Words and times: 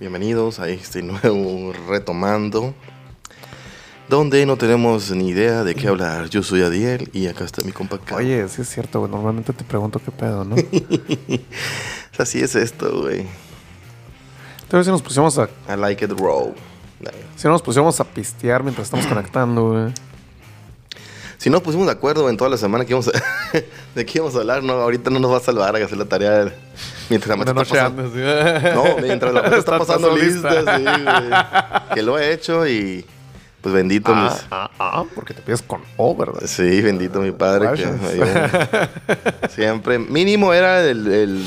bienvenidos 0.00 0.58
a 0.60 0.68
este 0.70 1.02
nuevo 1.04 1.74
retomando, 1.86 2.74
donde 4.08 4.46
no 4.46 4.56
tenemos 4.56 5.10
ni 5.10 5.28
idea 5.28 5.62
de 5.62 5.74
qué 5.74 5.88
hablar. 5.88 6.30
Yo 6.30 6.42
soy 6.42 6.62
Adiel 6.62 7.10
y 7.12 7.26
acá 7.26 7.44
está 7.44 7.62
mi 7.64 7.70
compa. 7.70 7.98
Cam. 7.98 8.16
Oye, 8.16 8.48
sí 8.48 8.62
es 8.62 8.68
cierto, 8.70 9.00
güey. 9.00 9.12
Normalmente 9.12 9.52
te 9.52 9.62
pregunto 9.62 10.00
qué 10.02 10.10
pedo, 10.10 10.44
¿no? 10.44 10.56
Así 12.18 12.40
es 12.40 12.54
esto, 12.54 13.02
güey. 13.02 13.26
Entonces 14.62 14.86
si 14.86 14.90
nos 14.90 15.02
pusimos 15.02 15.38
a... 15.38 15.50
I 15.68 15.76
like 15.78 16.02
it 16.02 16.12
raw. 16.18 16.54
Si 17.36 17.46
nos 17.46 17.60
pusimos 17.60 18.00
a 18.00 18.04
pistear 18.04 18.62
mientras 18.62 18.86
estamos 18.86 19.06
conectando, 19.08 19.70
güey. 19.70 19.92
Si 21.40 21.48
nos 21.48 21.62
pusimos 21.62 21.86
de 21.86 21.92
acuerdo 21.92 22.28
en 22.28 22.36
toda 22.36 22.50
la 22.50 22.58
semana 22.58 22.84
que 22.84 22.90
íbamos 22.92 23.08
a, 23.08 23.12
de 23.94 24.04
qué 24.04 24.12
íbamos 24.18 24.36
a 24.36 24.40
hablar, 24.40 24.62
no, 24.62 24.74
ahorita 24.74 25.08
no 25.08 25.18
nos 25.18 25.32
va 25.32 25.38
a 25.38 25.40
salvar 25.40 25.74
a 25.74 25.82
hacer 25.82 25.96
la 25.96 26.04
tarea 26.04 26.52
mientras 27.08 27.38
la 27.38 27.44
noche 27.46 27.62
está 27.62 27.88
pasando. 27.88 28.02
No, 28.74 28.96
mientras 29.00 29.32
la 29.32 29.42
mata 29.42 29.56
está 29.56 29.76
Está 29.76 29.78
pasando 29.78 30.14
lista, 30.14 30.54
lista. 30.60 30.76
sí. 31.88 31.94
Que 31.94 32.02
lo 32.02 32.18
he 32.18 32.32
hecho 32.34 32.68
y 32.68 33.06
pues 33.62 33.74
bendito 33.74 34.12
Ah, 34.14 34.22
mis- 34.34 34.46
ah, 34.50 34.70
ah, 34.78 35.04
porque 35.14 35.32
te 35.32 35.40
pides 35.40 35.62
con 35.62 35.80
O, 35.96 36.14
¿verdad? 36.14 36.42
Sí, 36.44 36.82
bendito 36.82 37.20
mi 37.20 37.30
padre 37.32 37.70
que 37.74 39.48
siempre 39.48 39.98
mínimo 39.98 40.52
era 40.52 40.82
el, 40.84 41.10
el 41.10 41.44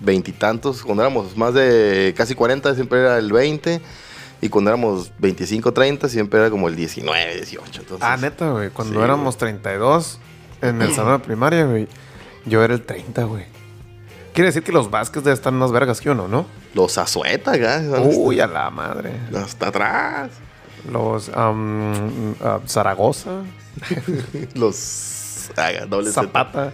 veintitantos, 0.00 0.82
cuando 0.82 1.02
éramos 1.02 1.36
más 1.36 1.52
de 1.52 2.14
casi 2.16 2.34
40 2.34 2.74
siempre 2.74 3.00
era 3.00 3.18
el 3.18 3.30
20 3.30 3.80
y 4.40 4.48
cuando 4.48 4.70
éramos 4.70 5.10
25, 5.18 5.72
30 5.72 6.08
siempre 6.08 6.40
era 6.40 6.50
como 6.50 6.68
el 6.68 6.76
19, 6.76 7.34
18. 7.34 7.80
Entonces, 7.80 8.06
Ah, 8.08 8.16
neta, 8.16 8.50
güey. 8.50 8.70
Cuando 8.70 8.94
Sí, 8.98 9.04
éramos 9.04 9.36
32 9.36 10.18
en 10.62 10.82
el 10.82 10.94
salón 10.94 11.20
de 11.20 11.24
primaria, 11.24 11.64
güey, 11.64 11.88
yo 12.46 12.62
era 12.62 12.74
el 12.74 12.82
30, 12.82 13.24
güey. 13.24 13.44
Quiere 14.34 14.48
decir 14.48 14.62
que 14.62 14.70
los 14.72 14.90
Vázquez 14.90 15.24
deben 15.24 15.34
estar 15.34 15.52
más 15.52 15.72
vergas 15.72 16.00
que 16.00 16.10
uno, 16.10 16.28
¿no? 16.28 16.46
Los 16.74 16.96
azueta, 16.98 17.52
acá, 17.52 17.82
Uy, 18.00 18.38
a 18.40 18.46
la 18.46 18.70
madre. 18.70 19.12
hasta 19.36 19.68
atrás. 19.68 20.30
Los 20.92 21.28
am, 21.30 22.34
ah, 22.40 22.60
Zaragoza, 22.66 23.42
Los 24.54 25.50
ah, 25.56 25.70
doble 25.88 26.10
Z. 26.10 26.22
Zapata, 26.22 26.72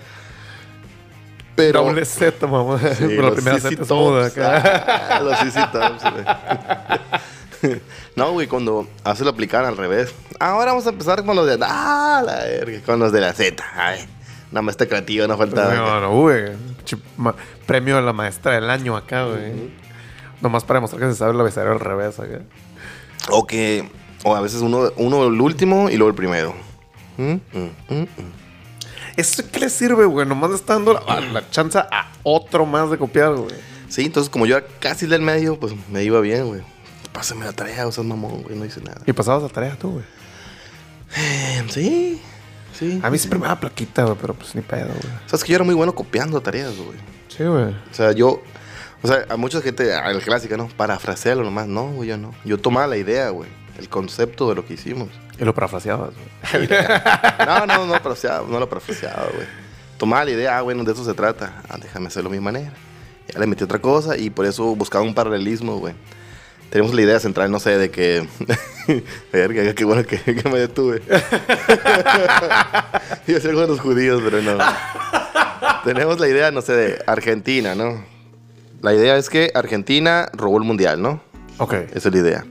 Pero 1.56 1.84
doble 1.84 2.04
Z, 2.04 2.46
mamá. 2.46 2.78
Sí, 2.78 2.86
Pero 2.98 3.22
la 3.22 3.28
los 3.28 3.34
primera 3.34 3.58
Z 3.60 3.82
es 3.82 3.90
muda. 3.90 4.30
Ah, 4.38 5.20
los 5.22 5.38
CC 5.38 5.60
Tops, 5.72 6.02
güey. 6.02 6.24
No, 8.16 8.32
güey, 8.32 8.46
cuando 8.46 8.86
hace 9.02 9.24
lo 9.24 9.30
aplicaban 9.30 9.66
al 9.66 9.76
revés. 9.76 10.14
Ahora 10.38 10.72
vamos 10.72 10.86
a 10.86 10.90
empezar 10.90 11.24
con 11.24 11.36
los 11.36 11.46
de. 11.46 11.58
Ah, 11.62 12.22
la 12.24 12.36
verga, 12.44 12.80
con 12.84 12.98
los 12.98 13.12
de 13.12 13.20
la 13.20 13.32
Z. 13.32 13.62
Ay, 13.74 14.06
nada 14.50 14.62
más 14.62 14.74
está 14.74 14.86
creativo, 14.86 15.26
no 15.26 15.36
faltaba. 15.36 15.74
No, 15.74 16.00
no, 16.00 16.20
güey. 16.20 16.52
Premio 17.66 17.98
a 17.98 18.00
la 18.00 18.12
maestra 18.12 18.52
del 18.52 18.70
año 18.70 18.96
acá, 18.96 19.24
güey. 19.24 19.72
Nomás 20.40 20.64
para 20.64 20.78
demostrar 20.78 21.00
que 21.00 21.08
se 21.08 21.18
sabe 21.18 21.32
el 21.32 21.40
abecedario 21.40 21.72
al 21.72 21.80
revés 21.80 22.18
acá. 22.18 22.40
O 23.30 23.46
que. 23.46 23.88
O 24.24 24.34
a 24.34 24.40
veces 24.40 24.62
uno, 24.62 24.90
uno 24.96 25.26
el 25.26 25.40
último 25.40 25.90
y 25.90 25.96
luego 25.96 26.08
el 26.10 26.14
primero. 26.14 26.54
¿Mm? 27.16 27.32
Mm, 27.32 27.70
mm, 27.88 27.94
mm. 27.94 28.06
¿Eso 29.16 29.44
qué 29.52 29.60
le 29.60 29.70
sirve, 29.70 30.04
güey? 30.06 30.26
Nomás 30.26 30.50
le 30.50 30.56
está 30.56 30.74
dando 30.74 30.94
la, 30.94 31.20
la 31.20 31.50
chance 31.50 31.78
a 31.78 32.10
otro 32.22 32.66
más 32.66 32.90
de 32.90 32.98
copiar, 32.98 33.34
güey. 33.34 33.54
Sí, 33.88 34.06
entonces 34.06 34.30
como 34.30 34.46
yo 34.46 34.56
era 34.56 34.66
casi 34.80 35.06
del 35.06 35.20
medio, 35.22 35.60
pues 35.60 35.74
me 35.90 36.02
iba 36.02 36.20
bien, 36.20 36.46
güey. 36.46 36.62
Pásame 37.14 37.44
la 37.44 37.52
tarea, 37.52 37.86
o 37.86 37.92
sea, 37.92 38.02
mamón, 38.02 38.42
güey, 38.42 38.58
no 38.58 38.64
hice 38.64 38.80
nada. 38.80 39.00
Y 39.06 39.12
pasabas 39.12 39.44
la 39.44 39.48
tarea 39.48 39.76
tú, 39.78 39.92
güey. 39.92 40.04
Eh, 41.16 41.64
sí, 41.68 42.20
sí. 42.76 43.00
A 43.04 43.08
mí 43.08 43.18
siempre 43.18 43.38
me 43.38 43.46
da 43.46 43.60
plaquita, 43.60 44.02
güey, 44.02 44.16
pero 44.20 44.34
pues 44.34 44.52
ni 44.56 44.62
pedo, 44.62 44.88
güey. 44.88 45.14
Sabes 45.26 45.44
que 45.44 45.52
yo 45.52 45.54
era 45.54 45.64
muy 45.64 45.76
bueno 45.76 45.94
copiando 45.94 46.40
tareas, 46.40 46.76
güey. 46.76 46.98
Sí, 47.28 47.44
güey. 47.44 47.66
O 47.66 47.94
sea, 47.94 48.10
yo. 48.10 48.42
O 49.00 49.06
sea, 49.06 49.26
a 49.28 49.36
mucha 49.36 49.60
gente, 49.60 49.94
a 49.94 50.12
la 50.12 50.20
clásica, 50.20 50.56
¿no? 50.56 50.66
Parafrasearlo 50.76 51.44
nomás. 51.44 51.68
No, 51.68 51.92
güey, 51.92 52.08
yo 52.08 52.16
no. 52.18 52.34
Yo 52.44 52.58
tomaba 52.58 52.88
la 52.88 52.96
idea, 52.96 53.30
güey. 53.30 53.48
El 53.78 53.88
concepto 53.88 54.48
de 54.48 54.56
lo 54.56 54.66
que 54.66 54.74
hicimos. 54.74 55.08
Y 55.38 55.44
lo 55.44 55.54
parafraseabas, 55.54 56.10
güey. 56.14 56.68
No, 57.46 57.64
no, 57.66 57.86
no, 57.86 57.92
parafraseaba, 57.92 58.48
no 58.48 58.58
lo 58.58 58.68
parafraseaba, 58.68 59.28
güey. 59.32 59.46
Tomaba 59.98 60.24
la 60.24 60.30
idea, 60.32 60.58
ah, 60.58 60.62
bueno, 60.62 60.82
de 60.82 60.92
eso 60.92 61.04
se 61.04 61.14
trata. 61.14 61.62
Ah, 61.68 61.78
déjame 61.80 62.08
hacerlo 62.08 62.28
a 62.30 62.32
mi 62.32 62.40
manera. 62.40 62.72
Ya 63.32 63.38
le 63.38 63.46
metí 63.46 63.62
otra 63.62 63.78
cosa 63.78 64.16
y 64.16 64.30
por 64.30 64.46
eso 64.46 64.74
buscaba 64.74 65.04
un 65.04 65.14
paralelismo, 65.14 65.78
güey. 65.78 65.94
Tenemos 66.74 66.92
la 66.92 67.02
idea 67.02 67.20
central, 67.20 67.52
no 67.52 67.60
sé, 67.60 67.78
de 67.78 67.88
que. 67.92 68.26
Verga, 69.32 69.72
qué 69.74 69.84
bueno 69.84 70.02
que, 70.02 70.18
que 70.18 70.48
me 70.48 70.58
detuve. 70.58 71.02
Iba 73.28 73.38
a 73.38 73.40
ser 73.40 73.54
con 73.54 73.68
los 73.68 73.78
judíos, 73.78 74.20
pero 74.24 74.42
no. 74.42 74.58
Tenemos 75.84 76.18
la 76.18 76.26
idea, 76.26 76.50
no 76.50 76.62
sé, 76.62 76.72
de 76.72 76.98
Argentina, 77.06 77.76
¿no? 77.76 78.04
La 78.82 78.92
idea 78.92 79.16
es 79.16 79.30
que 79.30 79.52
Argentina 79.54 80.28
robó 80.32 80.58
el 80.58 80.64
mundial, 80.64 81.00
¿no? 81.00 81.22
Ok. 81.58 81.74
Esa 81.94 82.08
es 82.08 82.12
la 82.12 82.20
idea. 82.20 82.44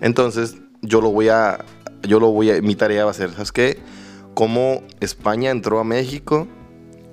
Entonces, 0.00 0.56
yo 0.82 1.00
lo 1.00 1.12
voy 1.12 1.28
a. 1.28 1.64
Yo 2.02 2.18
lo 2.18 2.32
voy 2.32 2.50
a. 2.50 2.60
Mi 2.60 2.74
tarea 2.74 3.04
va 3.04 3.12
a 3.12 3.14
ser, 3.14 3.30
¿sabes 3.34 3.52
qué? 3.52 3.78
Cómo 4.34 4.82
España 4.98 5.52
entró 5.52 5.78
a 5.78 5.84
México. 5.84 6.48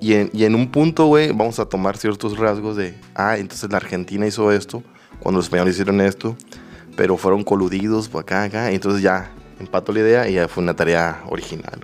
Y 0.00 0.14
en, 0.14 0.28
y 0.32 0.42
en 0.42 0.56
un 0.56 0.72
punto, 0.72 1.06
güey, 1.06 1.28
vamos 1.28 1.60
a 1.60 1.66
tomar 1.66 1.96
ciertos 1.98 2.36
rasgos 2.36 2.76
de. 2.76 2.96
Ah, 3.14 3.38
entonces 3.38 3.70
la 3.70 3.76
Argentina 3.76 4.26
hizo 4.26 4.50
esto. 4.50 4.82
Cuando 5.22 5.38
los 5.38 5.46
españoles 5.46 5.74
hicieron 5.74 6.00
esto. 6.00 6.36
Pero 6.96 7.16
fueron 7.16 7.42
coludidos 7.42 8.08
por 8.08 8.22
acá, 8.22 8.44
acá. 8.44 8.70
Y 8.70 8.74
entonces 8.74 9.02
ya 9.02 9.30
empato 9.58 9.92
la 9.92 10.00
idea 10.00 10.28
y 10.28 10.34
ya 10.34 10.48
fue 10.48 10.62
una 10.62 10.74
tarea 10.74 11.22
original. 11.28 11.80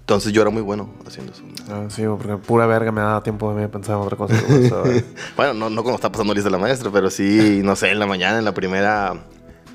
Entonces 0.00 0.32
yo 0.32 0.42
era 0.42 0.50
muy 0.50 0.60
bueno 0.60 0.90
haciendo 1.06 1.32
eso. 1.32 1.42
Ah, 1.70 1.84
sí, 1.88 2.02
porque 2.04 2.36
pura 2.36 2.66
verga 2.66 2.90
me 2.90 3.00
daba 3.00 3.22
tiempo 3.22 3.54
de 3.54 3.68
pensar 3.68 3.94
en 3.96 4.02
otra 4.02 4.16
cosa. 4.16 4.34
Bueno, 5.36 5.54
no, 5.54 5.70
no 5.70 5.84
como 5.84 5.94
está 5.94 6.10
pasando 6.10 6.34
lista 6.34 6.50
la 6.50 6.58
maestra, 6.58 6.90
pero 6.90 7.10
sí, 7.10 7.60
no 7.62 7.76
sé, 7.76 7.90
en 7.90 8.00
la 8.00 8.06
mañana, 8.06 8.38
en 8.38 8.44
la 8.44 8.52
primera, 8.52 9.14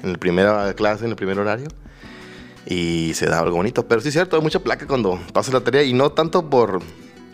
en 0.03 0.11
la 0.11 0.17
primera 0.17 0.73
clase, 0.73 1.05
en 1.05 1.11
el 1.11 1.15
primer 1.15 1.39
horario. 1.39 1.69
Y 2.65 3.13
se 3.13 3.27
da 3.27 3.39
algo 3.39 3.55
bonito. 3.55 3.87
Pero 3.87 4.01
sí 4.01 4.09
es 4.09 4.13
cierto, 4.13 4.35
hay 4.35 4.41
mucha 4.41 4.59
placa 4.59 4.85
cuando 4.85 5.17
pasas 5.31 5.53
la 5.53 5.61
tarea 5.61 5.83
y 5.83 5.93
no 5.93 6.11
tanto 6.11 6.49
por, 6.49 6.81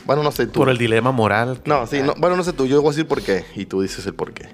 bueno, 0.05 0.21
no 0.21 0.31
sé 0.31 0.45
tú. 0.45 0.59
por 0.59 0.69
el 0.69 0.77
dilema 0.77 1.11
moral. 1.11 1.59
No, 1.65 1.87
sí, 1.87 2.03
no, 2.03 2.13
bueno, 2.17 2.35
no 2.35 2.43
sé 2.43 2.53
tú, 2.53 2.67
yo 2.67 2.81
voy 2.81 2.89
a 2.89 2.91
decir 2.91 3.07
por 3.07 3.23
qué 3.23 3.45
y 3.55 3.65
tú 3.65 3.81
dices 3.81 4.05
el 4.05 4.13
por 4.13 4.31
qué. 4.31 4.49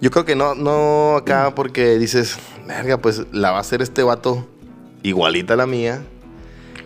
Yo 0.00 0.10
creo 0.10 0.24
que 0.24 0.36
no, 0.36 0.54
no 0.54 1.16
acá 1.16 1.54
porque 1.54 1.98
dices, 1.98 2.38
verga, 2.66 2.98
pues 2.98 3.22
la 3.32 3.50
va 3.50 3.58
a 3.58 3.60
hacer 3.60 3.80
este 3.80 4.02
vato 4.02 4.46
igualita 5.02 5.54
a 5.54 5.56
la 5.56 5.66
mía. 5.66 6.04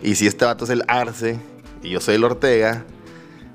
Y 0.01 0.15
si 0.15 0.27
este 0.27 0.45
vato 0.45 0.63
es 0.63 0.69
el 0.69 0.83
Arce 0.87 1.39
y 1.83 1.89
yo 1.89 1.99
soy 1.99 2.15
el 2.15 2.23
Ortega, 2.23 2.85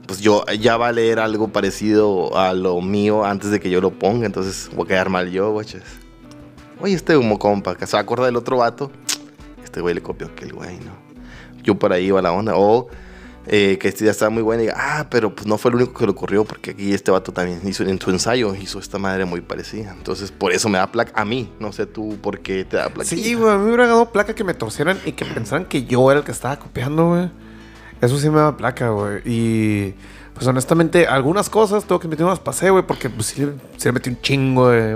pues 0.07 0.21
yo 0.21 0.45
ya 0.61 0.77
va 0.77 0.89
a 0.89 0.93
leer 0.93 1.19
algo 1.19 1.49
parecido 1.49 2.37
a 2.37 2.53
lo 2.53 2.81
mío 2.81 3.25
antes 3.25 3.51
de 3.51 3.59
que 3.59 3.71
yo 3.71 3.81
lo 3.81 3.91
ponga. 3.91 4.27
Entonces 4.27 4.71
voy 4.75 4.85
a 4.85 4.89
quedar 4.89 5.09
mal 5.09 5.31
yo, 5.31 5.51
guaches. 5.53 5.83
Oye, 6.81 6.95
este 6.95 7.15
como 7.17 7.39
compa, 7.39 7.75
se 7.87 7.97
acuerda 7.97 8.27
del 8.27 8.37
otro 8.37 8.59
vato. 8.59 8.91
Este 9.65 9.81
güey 9.81 9.95
le 9.95 10.03
copió 10.03 10.27
aquel 10.27 10.53
güey, 10.53 10.77
¿no? 10.81 10.93
Yo 11.63 11.77
por 11.77 11.93
ahí 11.93 12.07
iba 12.07 12.21
la 12.21 12.33
onda. 12.33 12.53
O 12.57 12.89
eh, 13.47 13.79
que 13.79 13.89
este 13.89 14.05
ya 14.05 14.11
estaba 14.11 14.31
muy 14.31 14.43
bueno 14.43 14.63
y 14.63 14.67
diga, 14.67 14.77
ah, 14.77 15.07
pero 15.11 15.35
pues 15.35 15.47
no 15.47 15.57
fue 15.59 15.71
el 15.71 15.77
único 15.77 15.95
que 15.95 16.05
le 16.05 16.11
ocurrió 16.11 16.45
porque 16.45 16.73
aquí 16.73 16.93
este 16.93 17.11
vato 17.11 17.33
también 17.33 17.61
hizo 17.65 17.85
en 17.85 18.01
su 18.01 18.11
ensayo, 18.11 18.55
hizo 18.55 18.79
esta 18.79 18.99
madre 18.99 19.25
muy 19.25 19.41
parecida. 19.41 19.95
Entonces 19.97 20.33
por 20.33 20.53
eso 20.53 20.69
me 20.69 20.79
da 20.79 20.91
placa 20.91 21.13
a 21.15 21.25
mí. 21.25 21.53
No 21.61 21.73
sé 21.73 21.87
tú 21.87 22.17
por 22.21 22.41
qué 22.41 22.65
te 22.65 22.77
da 22.77 22.89
placa. 22.89 23.09
Sí, 23.09 23.35
güey, 23.35 23.53
a 23.53 23.57
mí 23.57 23.63
me 23.63 23.69
hubiera 23.69 23.87
dado 23.87 24.11
placa 24.11 24.35
que 24.35 24.45
me 24.45 24.55
torcieran 24.55 24.99
y 25.05 25.13
que 25.13 25.25
pensaran 25.25 25.65
que 25.67 25.85
yo 25.85 26.11
era 26.11 26.21
el 26.21 26.27
que 26.27 26.33
estaba 26.33 26.59
copiando, 26.59 27.09
güey. 27.09 27.31
Eso 28.01 28.19
sí 28.19 28.29
me 28.29 28.39
da 28.39 28.57
placa, 28.57 28.91
güey. 28.91 29.23
Y 29.25 29.95
pues 30.35 30.47
honestamente, 30.47 31.07
algunas 31.07 31.49
cosas 31.49 31.85
tengo 31.85 31.99
que 31.99 32.09
meter 32.09 32.27
unas 32.27 32.41
pasé, 32.41 32.71
güey, 32.71 32.87
porque 32.87 33.09
pues 33.09 33.29
sí, 33.29 33.49
sí 33.77 33.89
le 33.89 33.93
metí 33.93 34.11
un 34.11 34.21
chingo 34.21 34.69
de, 34.69 34.95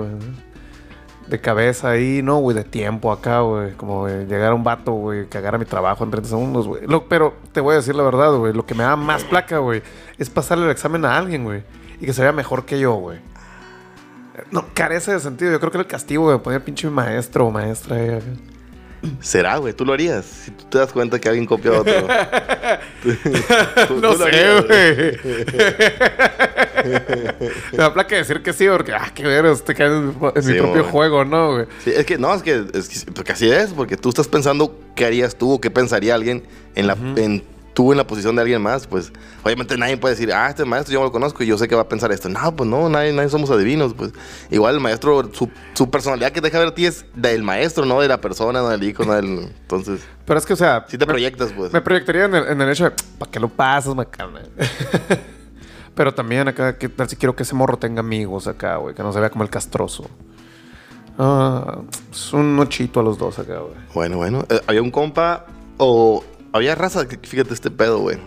de 1.30 1.40
cabeza 1.40 1.90
ahí, 1.90 2.20
¿no, 2.22 2.38
güey? 2.38 2.56
De 2.56 2.64
tiempo 2.64 3.12
acá, 3.12 3.40
güey. 3.40 3.72
Como 3.72 4.06
de 4.06 4.26
llegar 4.26 4.52
a 4.52 4.54
un 4.54 4.64
vato, 4.64 4.92
güey, 4.92 5.26
que 5.26 5.38
haga 5.38 5.56
mi 5.56 5.64
trabajo 5.64 6.04
en 6.04 6.10
30 6.10 6.28
segundos, 6.28 6.66
güey. 6.66 6.82
Pero 7.08 7.34
te 7.52 7.60
voy 7.60 7.72
a 7.72 7.76
decir 7.76 7.94
la 7.94 8.02
verdad, 8.02 8.34
güey. 8.36 8.52
Lo 8.52 8.66
que 8.66 8.74
me 8.74 8.82
da 8.82 8.96
más 8.96 9.24
placa, 9.24 9.58
güey, 9.58 9.82
es 10.18 10.28
pasarle 10.28 10.66
el 10.66 10.70
examen 10.70 11.04
a 11.04 11.16
alguien, 11.16 11.44
güey. 11.44 11.62
Y 12.00 12.06
que 12.06 12.12
se 12.12 12.22
vea 12.22 12.32
mejor 12.32 12.64
que 12.66 12.78
yo, 12.78 12.94
güey. 12.94 13.18
No, 14.50 14.66
carece 14.74 15.12
de 15.12 15.20
sentido. 15.20 15.52
Yo 15.52 15.60
creo 15.60 15.70
que 15.70 15.78
era 15.78 15.82
el 15.82 15.90
castigo, 15.90 16.24
güey, 16.24 16.38
poner 16.38 16.62
pinche 16.62 16.90
maestro 16.90 17.46
o 17.46 17.50
maestra 17.50 17.96
ahí. 17.96 18.20
¿Será, 19.20 19.56
güey? 19.56 19.72
¿Tú 19.72 19.84
lo 19.84 19.92
harías? 19.92 20.24
Si 20.26 20.50
tú 20.50 20.64
te 20.70 20.78
das 20.78 20.92
cuenta 20.92 21.18
que 21.18 21.28
alguien 21.28 21.46
copió 21.46 21.76
a 21.76 21.80
otro. 21.80 21.92
No 24.00 24.12
sé, 24.14 24.60
güey. 24.68 25.18
Me 27.72 27.78
da 27.78 27.92
placa 27.92 28.16
decir 28.16 28.42
que 28.42 28.52
sí, 28.52 28.66
porque, 28.68 28.92
ah, 28.92 29.10
qué 29.14 29.22
ver, 29.22 29.58
te 29.60 29.74
cae 29.74 29.86
en, 29.88 30.08
mi- 30.08 30.12
propio 30.58 30.84
juego. 30.84 31.24
¿no, 31.24 31.52
güey? 31.54 31.66
Sí, 31.84 31.90
es 31.94 32.04
que 32.06 32.18
no, 32.18 32.34
es 32.34 32.42
que, 32.42 32.64
es 32.74 32.88
que- 32.88 33.12
porque 33.12 33.32
así 33.32 33.50
es, 33.50 33.70
porque 33.70 33.96
tú 33.96 34.08
estás 34.10 34.28
pensando 34.28 34.78
qué 34.94 35.06
harías 35.06 35.36
tú 35.36 35.52
o 35.54 35.60
qué 35.60 35.70
pensaría 35.70 36.14
alguien 36.14 36.42
en 36.74 36.86
la, 36.86 36.96
en 37.16 37.42
tú 37.74 37.92
en 37.92 37.98
la 37.98 38.06
posición 38.06 38.34
de 38.36 38.42
alguien 38.42 38.60
más, 38.60 38.86
pues 38.86 39.12
obviamente 39.44 39.76
nadie 39.76 39.96
puede 39.96 40.14
decir, 40.14 40.32
ah, 40.32 40.48
este 40.48 40.64
maestro 40.64 40.92
yo 40.92 41.00
no 41.00 41.06
lo 41.06 41.12
conozco 41.12 41.42
y 41.42 41.46
yo 41.46 41.56
sé 41.56 41.68
que 41.68 41.74
va 41.74 41.82
a 41.82 41.88
pensar 41.88 42.12
esto. 42.12 42.28
No, 42.28 42.54
pues 42.54 42.68
no, 42.68 42.88
nadie, 42.88 43.12
nadie 43.12 43.28
somos 43.28 43.50
adivinos, 43.50 43.94
pues. 43.94 44.12
Igual 44.50 44.76
el 44.76 44.80
maestro, 44.80 45.30
su, 45.32 45.50
su 45.74 45.90
personalidad 45.90 46.32
que 46.32 46.40
deja 46.40 46.58
ver 46.58 46.68
a 46.68 46.74
ti 46.74 46.86
es 46.86 47.04
del 47.14 47.42
maestro, 47.42 47.84
no 47.84 48.00
de 48.00 48.08
la 48.08 48.20
persona, 48.20 48.60
no 48.60 48.68
del 48.68 48.82
hijo, 48.82 49.04
no 49.04 49.14
del... 49.14 49.50
Entonces, 49.62 50.00
Pero 50.24 50.38
es 50.38 50.46
que, 50.46 50.52
o 50.52 50.56
sea, 50.56 50.84
si 50.88 50.98
te 50.98 51.06
me, 51.06 51.12
proyectas, 51.12 51.52
pues. 51.56 51.72
me 51.72 51.80
proyectaría 51.80 52.24
en 52.24 52.34
el, 52.34 52.48
en 52.48 52.60
el 52.60 52.70
hecho 52.70 52.84
de, 52.84 52.92
¿para 53.18 53.30
qué 53.30 53.40
lo 53.40 53.48
pasas, 53.48 53.94
macana? 53.94 54.42
Pero 55.94 56.14
también 56.14 56.48
acá, 56.48 56.78
¿qué 56.78 56.88
tal 56.88 57.08
si 57.08 57.16
quiero 57.16 57.34
que 57.34 57.42
ese 57.42 57.54
morro 57.54 57.76
tenga 57.76 58.00
amigos 58.00 58.46
acá, 58.46 58.76
güey? 58.76 58.94
Que 58.94 59.02
no 59.02 59.12
se 59.12 59.20
vea 59.20 59.30
como 59.30 59.44
el 59.44 59.50
castroso. 59.50 60.08
Ah, 61.18 61.80
es 62.10 62.32
un 62.32 62.56
nochito 62.56 63.00
a 63.00 63.02
los 63.02 63.18
dos 63.18 63.38
acá, 63.38 63.58
güey. 63.58 63.74
Bueno, 63.92 64.16
bueno. 64.16 64.44
Eh, 64.48 64.60
había 64.66 64.80
un 64.80 64.90
compa 64.90 65.44
o 65.76 66.24
había 66.52 66.74
raza, 66.74 67.06
fíjate 67.22 67.54
este 67.54 67.70
pedo, 67.70 67.98
güey. 68.00 68.18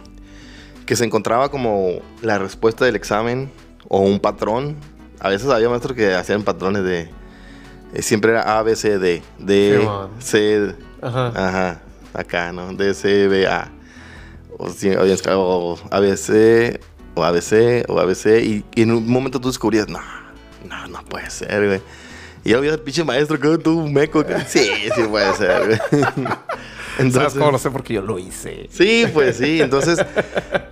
Que 0.85 0.95
se 0.95 1.05
encontraba 1.05 1.49
como 1.49 2.01
la 2.21 2.37
respuesta 2.39 2.85
del 2.85 2.95
examen 2.95 3.51
o 3.87 3.99
un 3.99 4.19
patrón. 4.19 4.75
A 5.19 5.29
veces 5.29 5.49
había 5.49 5.69
maestros 5.69 5.95
que 5.95 6.13
hacían 6.13 6.43
patrones 6.43 6.83
de... 6.83 7.09
eh, 7.93 8.01
siempre 8.01 8.31
era 8.31 8.57
A, 8.59 8.63
B, 8.63 8.75
C, 8.75 8.97
D. 8.99 9.21
D, 9.39 9.87
Sí. 10.19 10.25
C, 10.25 10.75
Ajá. 11.01 11.27
Ajá, 11.35 11.81
acá, 12.13 12.51
¿no? 12.51 12.73
D, 12.73 12.93
C, 12.93 13.27
B, 13.27 13.47
A. 13.47 13.71
O, 14.57 14.69
si- 14.69 14.89
o 14.95 15.01
ABC, 15.91 16.79
o 17.15 17.23
ABC, 17.23 17.85
o 17.87 17.99
ABC. 17.99 18.25
Y, 18.43 18.65
y 18.75 18.81
en 18.81 18.91
un 18.91 19.07
momento 19.07 19.39
tú 19.39 19.47
descubrías, 19.49 19.87
no, 19.87 19.99
no, 20.67 20.87
no 20.87 21.03
puede 21.05 21.29
ser, 21.29 21.65
güey. 21.65 21.81
Y 22.43 22.49
ya 22.51 22.57
había 22.57 22.71
el 22.71 22.79
pinche 22.79 23.03
maestro 23.05 23.39
que 23.39 23.57
tú 23.57 23.79
un 23.79 23.93
meco. 23.93 24.23
Sí, 24.47 24.69
sí 24.95 25.03
puede 25.09 25.33
ser, 25.35 25.79
güey. 25.91 26.03
¿Sabes 26.97 27.15
Entonces, 27.15 27.39
cómo 27.39 27.51
lo 27.51 27.57
sé? 27.57 27.71
Porque 27.71 27.93
yo 27.93 28.01
lo 28.01 28.19
hice. 28.19 28.67
sí, 28.69 29.05
pues 29.13 29.37
sí. 29.37 29.61
Entonces, 29.61 29.99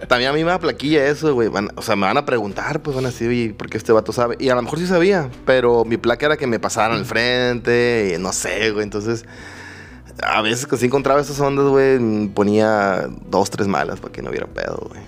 también 0.07 0.31
a 0.31 0.33
mí 0.33 0.43
me 0.43 0.51
da 0.51 0.59
plaquilla 0.59 1.07
eso, 1.07 1.33
güey. 1.33 1.49
O 1.75 1.81
sea, 1.81 1.95
me 1.95 2.05
van 2.05 2.17
a 2.17 2.25
preguntar, 2.25 2.81
pues 2.81 2.95
van 2.95 3.05
a 3.05 3.09
decir, 3.09 3.29
oye, 3.29 3.53
¿por 3.53 3.69
qué 3.69 3.77
este 3.77 3.91
vato 3.91 4.13
sabe? 4.13 4.35
Y 4.39 4.49
a 4.49 4.55
lo 4.55 4.61
mejor 4.61 4.79
sí 4.79 4.85
sabía, 4.87 5.29
pero 5.45 5.83
mi 5.85 5.97
placa 5.97 6.27
era 6.27 6.37
que 6.37 6.47
me 6.47 6.59
pasaran 6.59 6.97
al 6.97 7.05
frente, 7.05 8.15
y 8.15 8.21
no 8.21 8.31
sé, 8.33 8.71
güey. 8.71 8.83
Entonces, 8.83 9.25
a 10.21 10.41
veces 10.41 10.67
que 10.67 10.77
sí 10.77 10.85
encontraba 10.85 11.21
esas 11.21 11.39
ondas, 11.39 11.65
güey, 11.65 12.27
ponía 12.29 13.07
dos, 13.27 13.49
tres 13.49 13.67
malas 13.67 13.99
para 13.99 14.11
que 14.13 14.21
no 14.21 14.29
hubiera 14.29 14.47
pedo, 14.47 14.87
güey. 14.89 15.01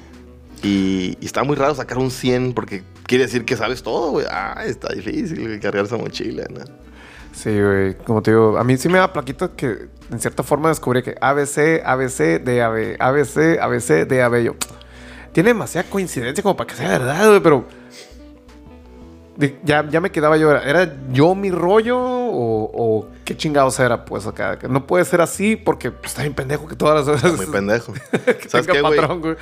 Y, 0.63 1.17
y 1.19 1.25
está 1.25 1.43
muy 1.43 1.57
raro 1.57 1.75
sacar 1.75 1.97
un 1.97 2.09
100 2.09 2.53
porque 2.53 2.83
quiere 3.05 3.25
decir 3.25 3.43
que 3.45 3.57
sabes 3.57 3.83
todo, 3.83 4.11
güey. 4.11 4.25
Ah, 4.29 4.63
está 4.65 4.93
difícil 4.93 5.59
cargar 5.59 5.85
esa 5.85 5.97
mochila, 5.97 6.45
¿no? 6.49 6.61
Sí, 7.33 7.49
güey. 7.59 7.95
Como 7.95 8.21
te 8.21 8.31
digo, 8.31 8.57
a 8.57 8.63
mí 8.63 8.77
sí 8.77 8.87
me 8.87 8.99
da 8.99 9.11
plaquita 9.11 9.49
que 9.49 9.87
en 10.11 10.19
cierta 10.19 10.43
forma 10.43 10.69
descubrí 10.69 11.01
que 11.01 11.15
ABC, 11.19 11.81
ABC, 11.83 12.39
DAB, 12.43 12.95
ABC, 12.99 13.59
ABC, 13.59 14.07
DAB. 14.07 14.37
Yo, 14.43 14.55
tiene 15.33 15.49
demasiada 15.49 15.89
coincidencia 15.89 16.41
como 16.43 16.55
para 16.55 16.67
que 16.67 16.75
sea 16.75 16.87
verdad, 16.87 17.27
güey, 17.27 17.41
pero. 17.41 17.65
Ya, 19.63 19.83
ya 19.89 19.99
me 19.99 20.11
quedaba 20.11 20.37
yo, 20.37 20.51
¿era, 20.51 20.61
era 20.63 20.95
yo 21.11 21.33
mi 21.33 21.49
rollo 21.49 22.22
o, 22.33 22.71
o 22.73 23.07
qué 23.25 23.37
chingados 23.37 23.79
era? 23.79 24.05
Pues 24.05 24.25
acá, 24.27 24.59
no 24.69 24.85
puede 24.87 25.05
ser 25.05 25.21
así 25.21 25.55
porque 25.55 25.91
pues, 25.91 26.11
está 26.11 26.23
bien 26.23 26.33
pendejo 26.33 26.67
que 26.67 26.75
todas 26.75 27.05
las 27.05 27.15
Está 27.23 27.31
muy 27.33 27.45
pendejo. 27.45 27.93
que 28.11 28.49
¿Sabes 28.49 28.65
tenga 28.67 28.73
qué, 28.73 28.81
güey? 28.81 28.99
patrón, 28.99 29.21
güey. 29.21 29.35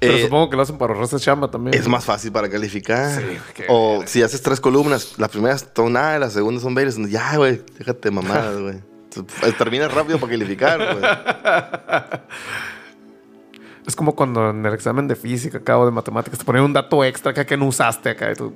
Pero 0.00 0.12
Eh, 0.14 0.22
supongo 0.22 0.50
que 0.50 0.56
lo 0.56 0.62
hacen 0.62 0.76
para 0.76 0.92
ahorrarse 0.92 1.18
chamba 1.18 1.50
también. 1.50 1.74
Es 1.74 1.88
más 1.88 2.04
fácil 2.04 2.30
para 2.32 2.48
calificar. 2.50 3.20
Sí, 3.20 3.38
o 3.68 4.02
si 4.06 4.22
haces 4.22 4.42
tres 4.42 4.60
columnas, 4.60 5.18
las 5.18 5.30
primeras 5.30 5.66
son 5.74 5.96
A, 5.96 6.18
las 6.18 6.32
segundas 6.34 6.62
son 6.62 6.74
B, 6.74 6.84
y 6.84 7.10
ya, 7.10 7.36
güey, 7.36 7.62
déjate 7.78 8.10
mamadas, 8.10 8.60
güey. 8.60 8.80
Entonces, 9.16 9.56
Termina 9.56 9.88
rápido 9.88 10.18
para 10.18 10.32
calificar, 10.32 10.78
güey. 10.78 11.04
Es 13.86 13.94
como 13.94 14.14
cuando 14.14 14.50
en 14.50 14.64
el 14.64 14.72
examen 14.72 15.06
de 15.08 15.14
física 15.14 15.58
acá 15.58 15.78
o 15.78 15.84
de 15.84 15.90
matemáticas 15.92 16.38
te 16.38 16.44
ponen 16.44 16.62
un 16.62 16.72
dato 16.72 17.04
extra 17.04 17.32
acá 17.32 17.44
que 17.44 17.56
no 17.56 17.66
usaste 17.66 18.10
acá 18.10 18.32
y 18.32 18.34
tú. 18.34 18.54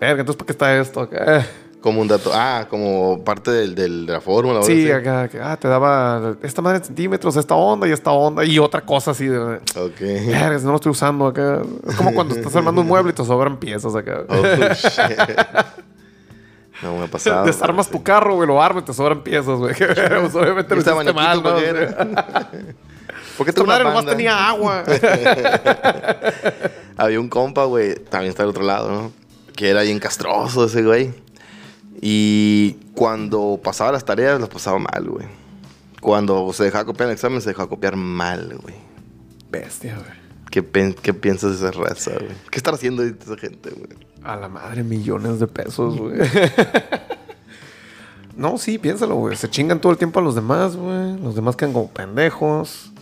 Verga, 0.00 0.20
entonces 0.20 0.36
¿para 0.36 0.46
qué 0.46 0.52
está 0.52 0.76
esto 0.78 1.00
acá? 1.00 1.46
Como 1.84 2.00
un 2.00 2.08
dato. 2.08 2.30
Ah, 2.32 2.66
como 2.70 3.22
parte 3.22 3.50
del, 3.50 3.74
del- 3.74 4.06
de 4.06 4.14
la 4.14 4.20
fórmula. 4.22 4.62
Sí, 4.62 4.90
acá, 4.90 5.28
que, 5.28 5.38
ah, 5.38 5.54
te 5.58 5.68
daba 5.68 6.34
esta 6.42 6.62
madre 6.62 6.78
en 6.78 6.84
centímetros, 6.84 7.36
esta 7.36 7.54
onda 7.54 7.86
y 7.86 7.92
esta 7.92 8.10
onda 8.10 8.42
y 8.42 8.58
otra 8.58 8.80
cosa 8.80 9.10
así 9.10 9.26
de. 9.26 9.38
Ok. 9.76 10.00
No 10.62 10.70
lo 10.70 10.76
estoy 10.76 10.92
usando 10.92 11.26
acá. 11.26 11.60
Es 11.86 11.94
como 11.94 12.14
cuando 12.14 12.34
estás 12.34 12.56
armando 12.56 12.80
un 12.80 12.86
mueble 12.86 13.10
y 13.10 13.14
te 13.14 13.22
sobran 13.22 13.58
piezas 13.58 13.94
acá. 13.94 14.22
Oh, 14.30 14.34
shit. 14.72 15.18
No 16.82 16.96
me 16.96 17.04
ha 17.04 17.06
pasado. 17.06 17.44
Desarmas 17.44 17.90
tu 17.90 18.02
carro, 18.02 18.36
güey, 18.36 18.48
lo 18.48 18.62
armas 18.62 18.84
y 18.84 18.86
te 18.86 18.94
sobran 18.94 19.22
piezas, 19.22 19.58
güey. 19.58 19.74
Pues, 19.76 20.34
Obviamente 20.34 20.74
lo 20.74 20.80
hiciste 20.80 21.12
mal, 21.12 21.42
¿no? 21.42 21.50
¿por 23.36 23.52
qué 23.52 23.60
una 23.60 23.66
madre 23.66 23.84
nomás 23.84 24.06
tenía 24.06 24.48
agua. 24.48 24.84
Había 26.96 27.20
un 27.20 27.28
compa, 27.28 27.66
güey, 27.66 27.94
también 27.96 28.30
está 28.30 28.42
del 28.42 28.48
otro 28.50 28.62
lado, 28.62 28.90
¿no? 28.90 29.12
Que 29.54 29.68
era 29.68 29.82
bien 29.82 29.98
castroso 29.98 30.64
ese 30.64 30.82
güey. 30.82 31.23
Y 32.00 32.72
cuando 32.94 33.60
pasaba 33.62 33.92
las 33.92 34.04
tareas, 34.04 34.40
las 34.40 34.48
pasaba 34.48 34.78
mal, 34.78 35.08
güey. 35.08 35.26
Cuando 36.00 36.52
se 36.52 36.64
dejaba 36.64 36.84
copiar 36.84 37.08
el 37.08 37.14
examen, 37.14 37.40
se 37.40 37.50
dejaba 37.50 37.68
copiar 37.68 37.96
mal, 37.96 38.58
güey. 38.62 38.74
Bestia, 39.50 39.96
güey. 39.96 40.24
¿Qué, 40.50 40.62
piensas 40.62 41.58
de 41.58 41.68
esa 41.68 41.76
raza, 41.76 42.12
güey? 42.12 42.32
¿Qué 42.50 42.58
está 42.58 42.70
haciendo 42.70 43.02
esa 43.02 43.36
gente, 43.36 43.70
güey? 43.70 43.88
A 44.22 44.36
la 44.36 44.48
madre, 44.48 44.84
millones 44.84 45.40
de 45.40 45.46
pesos, 45.48 45.96
güey. 45.98 46.18
no, 48.36 48.56
sí, 48.58 48.78
piénsalo, 48.78 49.16
güey. 49.16 49.36
Se 49.36 49.50
chingan 49.50 49.80
todo 49.80 49.90
el 49.90 49.98
tiempo 49.98 50.20
a 50.20 50.22
los 50.22 50.34
demás, 50.34 50.76
güey. 50.76 51.18
Los 51.18 51.34
demás 51.34 51.56
quedan 51.56 51.72
como 51.72 51.90
pendejos. 51.90 52.92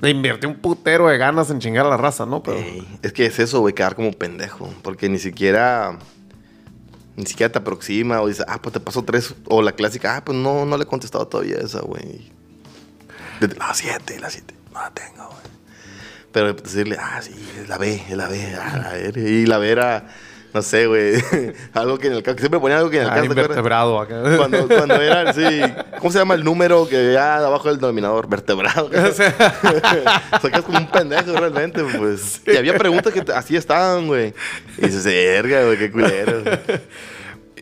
Le 0.00 0.10
invierte 0.10 0.46
un 0.46 0.56
putero 0.56 1.08
de 1.08 1.18
ganas 1.18 1.50
en 1.50 1.60
chingar 1.60 1.86
a 1.86 1.90
la 1.90 1.96
raza, 1.96 2.26
¿no? 2.26 2.42
Pero. 2.42 2.58
Ey, 2.58 2.86
es 3.02 3.12
que 3.12 3.26
es 3.26 3.38
eso, 3.38 3.60
güey, 3.60 3.74
quedar 3.74 3.94
como 3.94 4.12
pendejo. 4.12 4.72
Porque 4.82 5.08
ni 5.08 5.18
siquiera. 5.18 5.98
Ni 7.20 7.26
siquiera 7.26 7.52
te 7.52 7.58
aproxima 7.58 8.22
o 8.22 8.28
dice, 8.28 8.44
ah, 8.48 8.62
pues 8.62 8.72
te 8.72 8.80
pasó 8.80 9.04
tres. 9.04 9.34
O 9.46 9.60
la 9.60 9.72
clásica, 9.72 10.16
ah, 10.16 10.24
pues 10.24 10.38
no, 10.38 10.64
no 10.64 10.78
le 10.78 10.84
he 10.84 10.86
contestado 10.86 11.26
todavía 11.28 11.58
esa, 11.58 11.80
güey. 11.80 12.32
Desde 13.40 13.56
las 13.56 13.76
siete, 13.76 14.18
las 14.18 14.32
siete. 14.32 14.54
No 14.72 14.80
la 14.80 14.90
tengo, 14.90 15.26
güey. 15.26 15.42
Pero 16.32 16.54
decirle, 16.54 16.96
ah, 16.98 17.20
sí, 17.20 17.34
es 17.60 17.68
la 17.68 17.76
B, 17.76 18.02
es 18.08 18.16
la 18.16 18.28
B, 18.28 18.54
ah, 18.56 18.78
la 18.78 18.92
B. 18.92 19.20
Y 19.20 19.44
la 19.44 19.58
B 19.58 19.70
era, 19.70 20.08
no 20.52 20.62
sé, 20.62 20.86
güey. 20.86 21.14
algo 21.74 21.98
que 21.98 22.08
en 22.08 22.14
el 22.14 22.24
siempre 22.24 22.58
ponía 22.60 22.78
algo 22.78 22.90
que 22.90 22.96
en 22.98 23.02
el 23.04 23.10
Ah, 23.10 23.14
caso. 23.14 23.26
invertebrado 23.26 24.00
acá. 24.00 24.22
Cuando, 24.36 24.66
cuando 24.68 24.94
era, 25.00 25.32
sí. 25.32 25.60
¿Cómo 25.98 26.10
se 26.10 26.18
llama 26.18 26.34
el 26.34 26.44
número 26.44 26.88
que 26.88 26.96
había 26.96 27.36
abajo 27.36 27.68
del 27.68 27.78
denominador? 27.78 28.28
Vertebrado. 28.28 28.90
Sacas 30.42 30.62
como 30.62 30.78
un 30.78 30.88
pendejo 30.90 31.32
realmente, 31.36 31.82
pues. 31.98 32.42
Y 32.46 32.56
había 32.56 32.76
preguntas 32.76 33.12
que 33.12 33.20
así 33.32 33.56
estaban, 33.56 34.06
güey. 34.06 34.34
Y 34.78 34.82
dices, 34.86 35.04
verga, 35.04 35.64
güey, 35.64 35.78
qué 35.78 35.90
culero. 35.90 36.42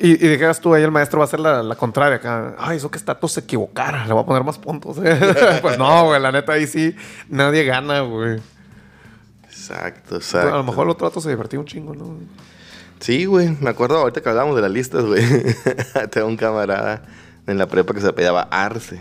Y, 0.01 0.13
y 0.13 0.29
dijeras 0.29 0.61
tú, 0.61 0.73
ahí 0.75 0.83
el 0.85 0.93
maestro 0.93 1.19
va 1.19 1.25
a 1.25 1.27
hacer 1.27 1.41
la, 1.41 1.63
la 1.63 1.75
contraria 1.75 2.17
acá. 2.17 2.55
Ay, 2.59 2.77
eso 2.77 2.91
que 2.91 2.99
Status 2.99 3.33
se 3.33 3.41
equivocara. 3.41 4.07
Le 4.07 4.13
voy 4.13 4.23
a 4.23 4.27
poner 4.27 4.45
más 4.45 4.59
puntos. 4.59 4.97
pues 5.61 5.77
no, 5.79 6.05
güey. 6.07 6.21
La 6.23 6.31
neta, 6.31 6.53
ahí 6.53 6.67
sí 6.67 6.95
nadie 7.29 7.65
gana, 7.65 8.01
güey. 8.03 8.39
Exacto, 9.45 10.15
A 10.15 10.19
exacto. 10.19 10.51
lo 10.57 10.63
mejor 10.63 10.85
el 10.87 10.91
otro 10.93 11.09
rato 11.09 11.21
se 11.21 11.29
divertía 11.29 11.59
un 11.59 11.67
chingo, 11.67 11.95
¿no? 11.95 12.17
Sí, 13.01 13.25
güey. 13.27 13.57
Me 13.61 13.71
acuerdo 13.71 13.99
ahorita 13.99 14.21
que 14.21 14.29
hablábamos 14.29 14.57
de 14.57 14.63
las 14.63 14.71
listas, 14.71 15.05
güey. 15.05 15.23
Tengo 16.11 16.27
un 16.27 16.37
camarada 16.37 17.03
en 17.47 17.59
la 17.59 17.67
prepa 17.67 17.95
que 17.95 18.01
se 18.01 18.09
apellidaba 18.09 18.43
Arce. 18.51 19.01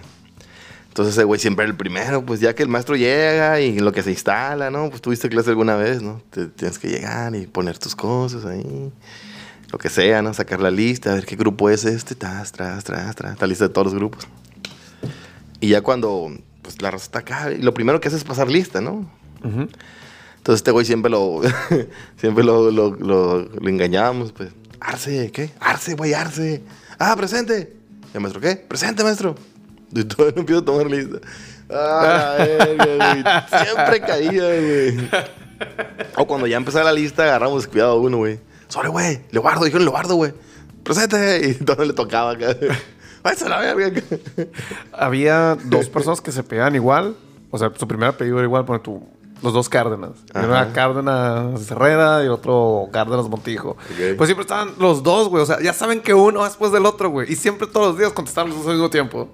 Entonces 0.89 1.13
ese 1.15 1.23
güey 1.25 1.39
siempre 1.39 1.63
era 1.63 1.71
el 1.71 1.77
primero, 1.77 2.25
pues 2.25 2.39
ya 2.39 2.55
que 2.55 2.63
el 2.63 2.69
maestro 2.69 2.95
llega 2.95 3.59
y 3.61 3.79
lo 3.79 3.91
que 3.91 4.01
se 4.01 4.09
instala, 4.11 4.71
¿no? 4.71 4.89
Pues 4.89 5.01
tuviste 5.01 5.29
clase 5.29 5.51
alguna 5.51 5.75
vez, 5.75 6.01
¿no? 6.01 6.21
Te- 6.31 6.47
tienes 6.47 6.79
que 6.79 6.87
llegar 6.89 7.35
y 7.35 7.45
poner 7.45 7.77
tus 7.77 7.95
cosas 7.95 8.45
ahí. 8.45 8.91
Lo 9.71 9.77
que 9.77 9.89
sea, 9.89 10.21
¿no? 10.23 10.33
Sacar 10.33 10.59
la 10.59 10.71
lista, 10.71 11.11
a 11.11 11.15
ver 11.15 11.25
qué 11.25 11.35
grupo 11.35 11.69
es 11.69 11.85
este, 11.85 12.15
tras, 12.15 12.51
tras, 12.51 12.83
tras, 12.83 13.15
tras, 13.15 13.39
la 13.39 13.45
lista 13.47 13.67
de 13.67 13.73
todos 13.73 13.85
los 13.87 13.93
grupos. 13.95 14.27
Y 15.59 15.67
ya 15.69 15.81
cuando, 15.81 16.31
pues 16.63 16.81
la 16.81 16.89
raza 16.89 17.03
está 17.05 17.19
acá, 17.19 17.49
lo 17.49 17.73
primero 17.75 17.99
que 17.99 18.07
hace 18.07 18.17
es 18.17 18.23
pasar 18.23 18.49
lista, 18.49 18.81
¿no? 18.81 19.07
Ujú. 19.43 19.67
Entonces 20.47 20.61
este 20.61 20.71
güey 20.71 20.85
siempre 20.85 21.11
lo, 21.11 21.41
siempre 22.15 22.41
lo, 22.41 22.71
lo, 22.71 23.67
engañábamos, 23.67 24.31
pues. 24.31 24.51
Arce, 24.79 25.29
¿qué? 25.29 25.51
Arce, 25.59 25.93
güey, 25.95 26.13
Arce. 26.13 26.63
Ah, 26.97 27.13
presente. 27.17 27.75
¿Y 28.13 28.15
el 28.15 28.21
maestro 28.21 28.39
qué? 28.39 28.55
Presente, 28.55 29.03
maestro. 29.03 29.35
Y 29.91 30.05
todavía 30.05 30.35
no 30.35 30.39
empiezo 30.39 30.61
a 30.61 30.65
tomar 30.65 30.85
lista. 30.89 31.17
Ah, 31.69 32.35
verga, 32.37 32.85
güey. 32.85 33.23
Siempre 33.61 33.99
caía, 33.99 34.41
güey. 34.41 35.09
O 36.15 36.25
cuando 36.25 36.47
ya 36.47 36.55
empezaba 36.55 36.85
la 36.85 36.93
lista, 36.93 37.23
agarramos 37.23 37.67
cuidado 37.67 37.91
a 37.91 37.99
uno, 37.99 38.15
güey. 38.15 38.39
Sobre, 38.69 38.87
güey. 38.87 39.19
Le 39.31 39.39
guardo, 39.41 39.65
dijeron, 39.65 39.83
le 39.83 39.91
guardo, 39.91 40.15
güey. 40.15 40.31
Presente. 40.81 41.45
Y 41.45 41.53
todo 41.55 41.83
le 41.83 41.91
tocaba 41.91 42.31
acá. 42.31 42.55
Váyase 43.21 43.49
la 43.49 43.73
verga. 43.73 44.01
Había 44.93 45.57
dos 45.65 45.89
personas 45.89 46.21
que 46.21 46.31
se 46.31 46.41
pegaban 46.41 46.73
igual. 46.73 47.17
O 47.51 47.57
sea, 47.57 47.69
su 47.75 47.85
primer 47.85 48.07
apellido 48.07 48.37
era 48.37 48.45
igual, 48.45 48.63
pone 48.63 48.79
tú. 48.79 49.03
Los 49.43 49.53
dos 49.53 49.69
Cárdenas. 49.69 50.11
Uno 50.33 50.43
Ajá. 50.53 50.61
era 50.63 50.73
Cárdenas 50.73 51.69
Herrera 51.69 52.23
y 52.23 52.25
el 52.25 52.31
otro 52.31 52.87
Cárdenas 52.91 53.29
Montijo. 53.29 53.77
Pues 54.17 54.27
siempre 54.27 54.41
estaban 54.41 54.71
los 54.79 55.03
dos, 55.03 55.29
güey. 55.29 55.43
O 55.43 55.45
sea, 55.45 55.61
ya 55.61 55.73
saben 55.73 56.01
que 56.01 56.13
uno 56.13 56.39
va 56.39 56.47
después 56.47 56.71
del 56.71 56.85
otro, 56.85 57.09
güey. 57.09 57.31
Y 57.31 57.35
siempre 57.35 57.67
todos 57.67 57.87
los 57.89 57.97
días 57.97 58.13
contestaban 58.13 58.49
los 58.49 58.59
dos 58.59 58.67
al 58.67 58.73
mismo 58.73 58.89
tiempo. 58.89 59.29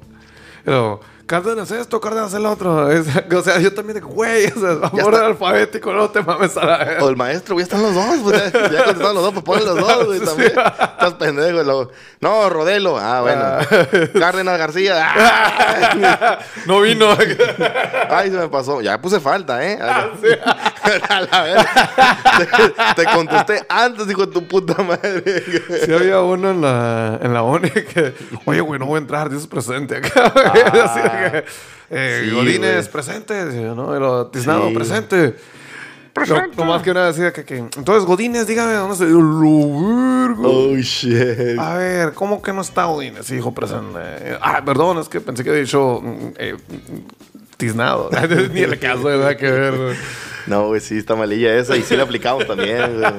Pero, 0.66 1.00
Cárdenas 1.34 1.72
esto, 1.72 2.00
Cárdenas 2.00 2.32
el 2.36 2.46
otro. 2.46 2.92
Es- 2.92 3.08
o 3.36 3.42
sea, 3.42 3.58
yo 3.60 3.74
también 3.74 3.96
digo, 3.96 4.10
güey, 4.10 4.46
o 4.56 4.60
sea, 4.60 4.88
amor 4.88 5.16
alfabético, 5.16 5.92
no 5.92 6.08
te 6.12 6.22
mames 6.22 6.56
a 6.58 6.64
la 6.64 6.98
O 7.02 7.10
el 7.10 7.16
maestro, 7.16 7.56
güey, 7.56 7.64
están 7.64 7.82
los 7.82 7.96
dos. 7.96 8.06
Pues, 8.22 8.54
ya, 8.54 8.70
ya 8.70 8.84
contestaron 8.84 9.16
los 9.16 9.24
dos, 9.24 9.34
pues 9.34 9.44
ponen 9.44 9.66
los 9.66 9.78
dos, 9.80 10.06
güey, 10.06 10.20
también. 10.26 10.50
Estás 10.52 11.14
pendejo. 11.16 11.64
luego, 11.64 11.90
no, 12.22 12.50
Rodelo. 12.52 13.00
Ah, 13.00 13.22
bueno. 13.22 13.44
Cárdenas 14.20 14.60
García. 14.60 15.08
Ah. 15.16 16.40
No 16.68 16.82
vino. 16.82 17.08
Ay, 18.12 18.30
se 18.30 18.38
me 18.38 18.48
pasó. 18.50 18.82
Ya 18.82 19.02
puse 19.02 19.20
falta, 19.20 19.66
¿eh? 19.66 19.80
Ah, 19.82 20.10
A 21.10 21.22
la 21.22 21.42
verga. 21.42 21.90
te, 22.96 23.04
te 23.04 23.10
contesté 23.12 23.66
antes, 23.68 24.08
hijo 24.08 24.28
de 24.28 24.34
tu 24.34 24.48
puta 24.48 24.84
madre. 24.84 25.24
Sí 25.84 25.92
había 25.92 26.22
uno 26.22 26.52
en 26.52 26.62
la, 26.62 27.18
en 27.22 27.34
la 27.34 27.42
ONI 27.42 27.70
que, 27.72 28.14
oye, 28.46 28.62
güey, 28.62 28.80
no 28.80 28.86
voy 28.86 28.98
a 28.98 29.00
entrar, 29.00 29.30
Dios 29.30 29.42
es 29.42 29.48
presente 29.48 29.98
acá. 29.98 30.32
güey. 30.32 31.23
De 31.24 31.32
que, 31.32 31.46
eh, 31.92 32.22
Sí, 32.26 32.32
Godínez, 32.36 32.88
presente. 32.90 33.44
¿no? 33.76 34.00
Lo, 34.00 34.28
Tiznado, 34.28 34.70
Sí. 34.70 34.74
presente. 34.76 35.36
Presente. 36.14 36.56
No, 36.58 36.66
más 36.66 36.84
que 36.84 36.92
una 36.92 37.08
decía 37.08 37.34
que, 37.34 37.44
que, 37.44 37.58
entonces, 37.58 38.06
Godínez, 38.06 38.46
dígame 38.46 38.74
dónde 38.74 38.96
se... 38.96 39.06
Lo 39.06 39.20
vergo. 40.28 40.44
Oh, 40.72 40.76
shit. 40.78 41.58
A 41.58 41.76
ver, 41.76 42.14
¿cómo 42.14 42.40
que 42.42 42.54
no 42.54 42.62
está 42.62 42.86
Godínez? 42.86 43.26
Sí, 43.26 43.36
hijo, 43.38 43.52
presente. 43.54 44.00
Ah, 44.40 44.62
perdón, 44.64 45.00
es 45.00 45.10
que 45.10 45.20
pensé 45.22 45.44
que 45.44 45.50
había 45.50 45.64
dicho 45.64 46.02
mm, 46.04 46.28
eh, 46.38 46.56
tiznado. 47.58 48.12
Ni 48.54 48.62
el 48.62 48.78
caso, 48.80 49.10
nada 49.10 49.36
que 49.36 49.50
ver. 49.50 49.96
No, 50.46 50.68
güey, 50.68 50.82
sí, 50.82 50.98
está 50.98 51.16
malilla 51.16 51.56
esa. 51.56 51.76
Y 51.78 51.82
sí 51.82 51.96
la 51.96 52.04
aplicamos 52.04 52.46
también, 52.46 53.00
güey. 53.00 53.14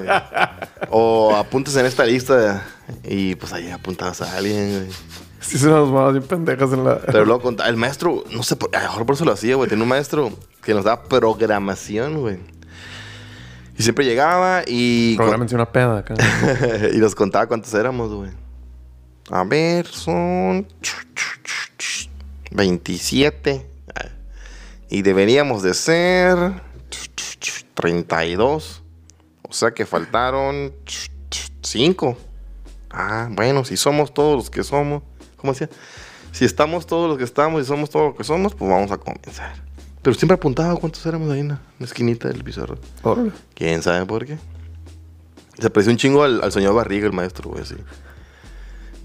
O 0.90 1.34
apuntes 1.34 1.75
en 1.76 1.87
esta 1.87 2.04
lista 2.04 2.64
y 3.02 3.34
pues 3.34 3.52
ahí 3.52 3.70
apuntabas 3.70 4.20
a 4.23 4.37
alguien, 4.37 4.70
güey. 4.84 4.96
Sí, 5.47 5.59
son 5.59 5.73
unas 5.73 5.89
mamadas 5.89 6.13
bien 6.13 6.25
pendejas 6.25 6.73
en 6.73 6.85
la... 6.85 6.99
Pero 7.01 7.25
luego 7.25 7.43
contaba, 7.43 7.69
el 7.69 7.77
maestro, 7.77 8.25
no 8.31 8.43
sé, 8.43 8.57
por, 8.57 8.75
a 8.75 8.83
lo 8.83 8.89
mejor 8.89 9.07
por 9.07 9.15
eso 9.15 9.25
lo 9.25 9.33
hacía, 9.33 9.57
güey. 9.57 9.69
Tenía 9.69 9.83
un 9.83 9.89
maestro 9.89 10.33
que 10.63 10.73
nos 10.73 10.85
daba 10.85 11.05
programación, 11.05 12.21
güey. 12.21 12.39
Y 13.77 13.83
siempre 13.83 14.05
llegaba 14.05 14.63
y, 14.67 15.17
Programense 15.17 15.55
una 15.55 15.71
peda 15.71 15.99
acá. 15.99 16.15
y 16.95 16.97
nos 16.99 17.15
contaba 17.15 17.47
cuántos 17.47 17.75
éramos, 17.75 18.13
güey. 18.13 18.31
A 19.31 19.45
ver, 19.45 19.87
son 19.87 20.67
27. 22.51 23.67
Y 24.91 25.03
deberíamos 25.03 25.63
de 25.63 25.75
ser 25.75 26.63
32. 27.75 28.83
O 29.43 29.53
sea 29.53 29.73
que 29.73 29.87
faltaron 29.87 30.73
5. 31.63 32.17
Ah, 32.91 33.29
bueno, 33.31 33.65
si 33.65 33.77
somos 33.77 34.15
todos 34.15 34.37
los 34.37 34.51
que 34.51 34.63
somos. 34.63 35.03
¿Cómo 35.45 35.53
decía? 35.53 35.69
Si 36.33 36.47
estamos 36.47 36.87
todos 36.87 37.07
los 37.07 37.19
que 37.19 37.25
estamos 37.25 37.61
y 37.61 37.67
somos 37.67 37.91
todos 37.91 38.07
los 38.07 38.17
que 38.17 38.25
somos, 38.25 38.55
pues 38.55 38.71
vamos 38.71 38.91
a 38.91 38.97
comenzar. 38.97 39.55
Pero 40.01 40.15
siempre 40.15 40.37
apuntaba 40.37 40.75
cuántos 40.77 41.05
éramos 41.05 41.31
ahí 41.31 41.41
en 41.41 41.49
la 41.49 41.61
esquinita 41.81 42.29
del 42.29 42.43
pizarro. 42.43 42.79
Órale. 43.03 43.31
¿Quién 43.55 43.83
sabe 43.83 44.07
por 44.07 44.25
qué? 44.25 44.39
Se 45.59 45.69
pareció 45.69 45.93
un 45.93 45.99
chingo 45.99 46.25
al, 46.25 46.43
al 46.43 46.51
señor 46.51 46.75
Barriga, 46.75 47.07
el 47.07 47.13
maestro, 47.13 47.51
güey, 47.51 47.67
sí. 47.67 47.75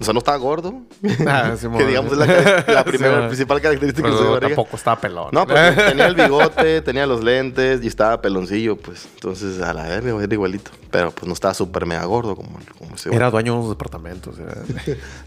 O 0.00 0.04
sea, 0.04 0.14
no 0.14 0.18
estaba 0.20 0.38
gordo. 0.38 0.80
Ah, 1.26 1.52
sí, 1.60 1.68
que 1.76 1.84
digamos 1.86 2.10
es 2.12 2.18
la, 2.18 2.26
Sí, 2.84 2.90
primera, 2.90 3.16
man. 3.18 3.26
principal 3.28 3.60
característica 3.60 4.02
Pero 4.08 4.16
señor 4.18 4.32
Barriga. 4.34 4.56
tampoco 4.56 4.76
estaba 4.76 4.98
pelón. 4.98 5.28
No, 5.32 5.46
pero 5.46 5.74
tenía 5.90 6.06
el 6.06 6.14
bigote, 6.14 6.80
tenía 6.80 7.06
los 7.06 7.22
lentes 7.22 7.84
y 7.84 7.86
estaba 7.86 8.20
peloncillo, 8.22 8.76
pues. 8.76 9.06
Entonces, 9.16 9.60
a 9.60 9.74
la 9.74 10.00
güey, 10.00 10.24
era 10.24 10.32
igualito. 10.34 10.70
Pero 10.90 11.10
pues 11.10 11.26
no 11.28 11.34
estaba 11.34 11.52
súper 11.54 11.84
mega 11.86 12.04
gordo 12.06 12.34
como, 12.34 12.58
como 12.78 12.94
ese. 12.94 13.14
Era 13.14 13.30
dueño 13.30 13.52
de 13.52 13.58
unos 13.58 13.70
departamentos. 13.70 14.38
era- 14.38 14.62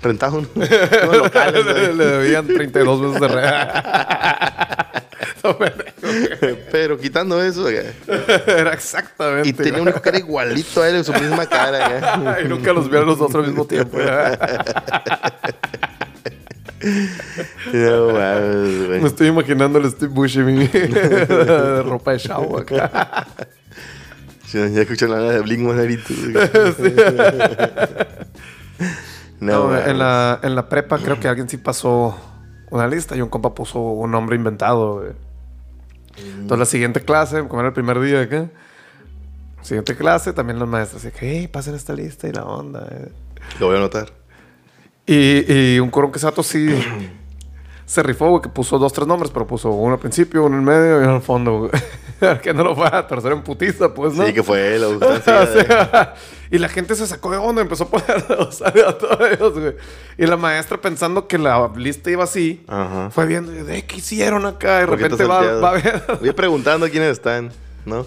Rentaba 0.02 0.38
un- 0.38 0.50
unos 0.56 1.18
locales, 1.18 1.66
le, 1.66 1.94
le 1.94 2.06
debían 2.06 2.48
32 2.48 3.02
veces 3.02 3.22
de 3.22 3.28
renta. 3.28 5.03
Pero 6.72 6.98
quitando 6.98 7.42
eso. 7.44 7.68
Era 7.68 8.74
exactamente. 8.74 9.50
Y 9.50 9.54
tenía 9.54 9.82
un 9.82 9.90
hijo 9.90 10.02
que 10.02 10.10
era 10.10 10.18
igualito 10.18 10.82
a 10.82 10.90
él, 10.90 10.96
en 10.98 11.04
su 11.04 11.14
misma 11.14 11.46
cara, 11.46 12.40
y 12.44 12.48
nunca 12.48 12.72
los 12.74 12.90
vieron 12.90 13.08
los 13.08 13.18
dos 13.20 13.34
al 13.36 13.48
mismo 13.48 13.66
tiempo. 13.66 13.98
No 17.72 18.08
mames, 18.08 18.88
güey. 18.88 19.00
Me 19.00 19.08
estoy 19.08 19.28
imaginando 19.28 19.80
el 19.80 19.90
Steve 19.90 20.12
Buscemi 20.14 20.68
de 20.68 21.82
ropa 21.84 22.12
de 22.12 22.18
shower 22.18 22.64
acá. 22.64 23.26
Ya 24.52 24.66
escuchan 24.82 25.12
la 25.12 25.20
de 25.20 25.40
Blink 25.40 25.62
182. 25.62 26.78
No, 29.40 29.70
No, 29.70 29.78
en, 29.78 29.98
la, 29.98 30.40
en 30.44 30.56
la 30.56 30.68
prepa 30.68 31.00
creo 31.00 31.20
que 31.20 31.28
alguien 31.30 31.48
sí 31.48 31.56
pasó 31.58 32.18
una 32.70 32.88
lista 32.88 33.16
y 33.16 33.22
un 33.22 33.30
compa 33.30 33.56
puso 33.56 33.80
un 33.80 34.12
nombre 34.12 34.36
inventado. 34.36 35.00
güey. 35.00 35.12
Entonces 36.18 36.60
la 36.60 36.66
siguiente 36.66 37.02
clase, 37.02 37.40
como 37.48 37.60
era 37.62 37.70
el 37.70 37.74
primer 37.74 38.00
día 38.00 38.22
acá, 38.22 38.50
siguiente 39.62 39.96
clase, 39.96 40.34
también 40.34 40.60
los 40.60 40.68
maestros 40.68 41.04
decían 41.04 41.20
que, 41.20 41.40
hey, 41.40 41.48
pasen 41.48 41.76
esta 41.76 41.94
lista 41.94 42.28
y 42.28 42.32
la 42.34 42.44
onda. 42.46 42.88
eh". 42.92 43.12
Lo 43.60 43.68
voy 43.68 43.76
a 43.76 43.80
anotar. 43.80 44.12
Y, 45.06 45.74
y 45.76 45.80
un 45.80 45.90
corón 45.90 46.12
que 46.12 46.20
sato 46.20 46.44
sí 46.44 46.70
se 47.86 48.02
rifó, 48.04 48.30
güey, 48.30 48.42
que 48.42 48.50
puso 48.50 48.80
dos, 48.80 48.94
tres 48.94 49.08
nombres, 49.08 49.32
pero 49.32 49.46
puso 49.46 49.70
uno 49.72 49.94
al 49.96 50.00
principio, 50.00 50.46
uno 50.46 50.58
en 50.58 50.64
medio 50.64 51.02
y 51.02 51.04
uno 51.04 51.16
al 51.16 51.22
fondo, 51.22 51.60
güey. 51.60 51.72
que 52.42 52.54
no 52.54 52.64
lo 52.64 52.76
fue 52.76 52.88
a 52.88 53.06
torcer 53.06 53.34
en 53.34 53.42
putiza, 53.42 53.94
pues, 53.94 54.14
¿no? 54.14 54.26
Sí, 54.26 54.34
que 54.34 54.44
fue 54.44 54.76
él, 54.76 54.82
la 54.82 54.88
O 55.08 55.22
sea, 55.22 56.14
y 56.52 56.58
la 56.58 56.70
gente 56.70 56.96
se 56.96 57.06
sacó 57.06 57.32
de 57.32 57.38
onda, 57.38 57.62
empezó 57.62 57.84
a 57.86 57.88
poner 57.90 58.52
sea, 58.52 58.68
a 58.70 58.98
todos 58.98 59.20
ellos, 59.32 59.54
güey. 59.60 59.76
Y 60.18 60.26
la 60.26 60.38
maestra 60.38 60.80
pensando 60.80 61.28
que 61.28 61.38
la 61.38 61.70
lista 61.76 62.10
iba 62.12 62.24
así, 62.24 62.64
Ajá. 62.68 63.10
fue 63.10 63.26
viendo, 63.26 63.52
de 63.52 63.86
¿qué 63.86 63.98
hicieron 63.98 64.46
acá? 64.46 64.78
Y 64.78 64.82
de 64.82 64.88
¿Por 64.88 64.98
qué 64.98 65.04
repente 65.04 65.26
va, 65.26 65.42
va 65.60 65.70
a 65.72 65.74
ver. 65.74 66.04
Voy 66.22 66.32
preguntando 66.32 66.88
quiénes 66.90 67.12
están, 67.12 67.52
¿no? 67.86 68.06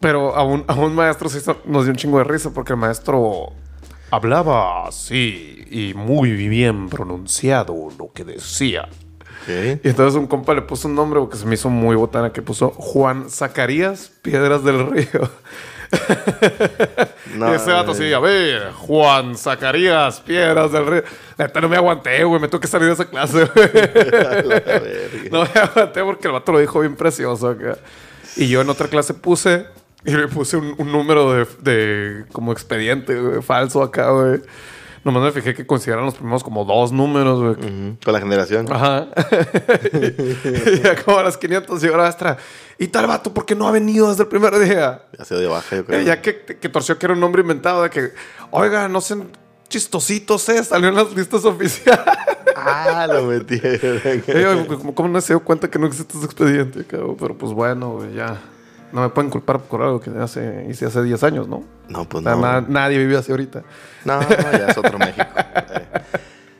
Pero 0.00 0.34
a 0.36 0.44
un, 0.44 0.64
a 0.66 0.74
un 0.74 0.94
maestro 0.94 1.28
so- 1.28 1.60
nos 1.64 1.84
dio 1.84 1.90
un 1.92 1.96
chingo 1.96 2.18
de 2.18 2.24
risa 2.24 2.50
porque 2.50 2.72
el 2.72 2.78
maestro 2.78 3.52
hablaba 4.10 4.86
así 4.86 5.64
y 5.70 5.94
muy 5.94 6.32
bien 6.32 6.88
pronunciado 6.88 7.88
lo 7.98 8.12
que 8.12 8.24
decía. 8.24 8.88
Y 9.48 9.88
entonces 9.88 10.14
un 10.16 10.26
compa 10.26 10.54
le 10.54 10.62
puso 10.62 10.88
un 10.88 10.96
nombre 10.96 11.20
porque 11.20 11.36
se 11.36 11.46
me 11.46 11.54
hizo 11.54 11.70
muy 11.70 11.94
botana 11.94 12.32
que 12.32 12.42
puso 12.42 12.70
Juan 12.70 13.30
Zacarías 13.30 14.10
Piedras 14.22 14.64
del 14.64 14.90
Río. 14.90 15.30
No, 17.36 17.48
y 17.52 17.54
ese 17.54 17.70
vato 17.70 17.92
así, 17.92 18.12
a 18.12 18.18
ver, 18.18 18.72
Juan 18.72 19.36
Zacarías 19.36 20.20
Piedras 20.20 20.72
del 20.72 20.86
Río. 20.86 21.02
Neta, 21.38 21.60
no 21.60 21.68
me 21.68 21.76
aguanté, 21.76 22.24
güey, 22.24 22.40
me 22.40 22.48
tuve 22.48 22.62
que 22.62 22.66
salir 22.66 22.88
de 22.88 22.94
esa 22.94 23.04
clase, 23.04 23.44
güey. 23.54 23.70
No 25.30 25.42
me 25.42 25.60
aguanté 25.60 26.02
porque 26.02 26.26
el 26.26 26.32
vato 26.32 26.50
lo 26.50 26.58
dijo 26.58 26.80
bien 26.80 26.96
precioso 26.96 27.50
acá. 27.50 27.78
Y 28.36 28.48
yo 28.48 28.60
en 28.62 28.68
otra 28.68 28.88
clase 28.88 29.14
puse, 29.14 29.66
y 30.06 30.10
le 30.12 30.28
puse 30.28 30.56
un, 30.56 30.74
un 30.78 30.92
número 30.92 31.32
de, 31.32 31.46
de 31.60 32.24
como 32.32 32.52
expediente, 32.52 33.20
güey, 33.20 33.42
falso 33.42 33.82
acá, 33.82 34.10
güey. 34.10 34.40
Nomás 35.06 35.22
me 35.22 35.30
fijé 35.30 35.54
que 35.54 35.64
consideran 35.64 36.04
los 36.04 36.14
primeros 36.14 36.42
como 36.42 36.64
dos 36.64 36.90
números, 36.90 37.40
güey. 37.40 37.96
Con 38.04 38.12
la 38.12 38.18
generación. 38.18 38.66
Ajá. 38.72 39.06
y 39.92 40.80
ya 40.82 40.96
como 41.04 41.18
a 41.18 41.22
las 41.22 41.36
500 41.36 41.80
llegó 41.80 41.96
la 41.96 42.02
maestra. 42.04 42.38
¿Y 42.76 42.88
tal 42.88 43.06
vato 43.06 43.32
por 43.32 43.46
qué 43.46 43.54
no 43.54 43.68
ha 43.68 43.70
venido 43.70 44.10
desde 44.10 44.24
el 44.24 44.28
primer 44.28 44.58
día? 44.58 45.02
Ya 45.16 45.24
se 45.24 45.34
dio 45.34 45.44
de 45.44 45.48
baja, 45.48 45.76
yo 45.76 45.84
creo. 45.84 46.00
Eh, 46.00 46.04
ya 46.04 46.20
que, 46.20 46.44
que 46.44 46.68
torció 46.68 46.98
que 46.98 47.06
era 47.06 47.14
un 47.14 47.20
nombre 47.20 47.42
inventado 47.42 47.84
de 47.84 47.90
que, 47.90 48.12
oiga, 48.50 48.88
no 48.88 49.00
sean 49.00 49.28
chistositos, 49.68 50.48
¿eh? 50.48 50.64
Salió 50.64 50.88
en 50.88 50.96
las 50.96 51.12
listas 51.14 51.44
oficiales. 51.44 52.04
Ah, 52.56 53.06
lo 53.08 53.26
metieron. 53.26 54.00
Y 54.26 54.32
yo, 54.40 54.66
¿cómo, 54.66 54.92
cómo 54.92 55.08
no 55.08 55.20
se 55.20 55.34
dio 55.34 55.40
cuenta 55.40 55.70
que 55.70 55.78
no 55.78 55.86
existe 55.86 56.16
ese 56.16 56.26
expediente? 56.26 56.84
cabrón? 56.84 57.16
Pero 57.16 57.38
pues 57.38 57.52
bueno, 57.52 57.90
güey, 57.92 58.14
ya. 58.14 58.40
No 58.92 59.00
me 59.02 59.08
pueden 59.10 59.30
culpar 59.30 59.60
por 59.60 59.82
algo 59.82 60.00
que 60.00 60.10
hace, 60.10 60.66
hice 60.70 60.86
hace 60.86 61.02
10 61.02 61.22
años, 61.24 61.48
¿no? 61.48 61.64
No, 61.88 62.08
pues 62.08 62.24
O 62.24 62.28
sea, 62.28 62.36
no. 62.36 62.42
na- 62.42 62.60
nadie 62.60 62.98
vive 62.98 63.16
así 63.16 63.30
ahorita. 63.32 63.62
No, 64.04 64.20
ya 64.28 64.68
es 64.68 64.78
otro 64.78 64.98
México. 64.98 65.26
Eh, 65.36 65.86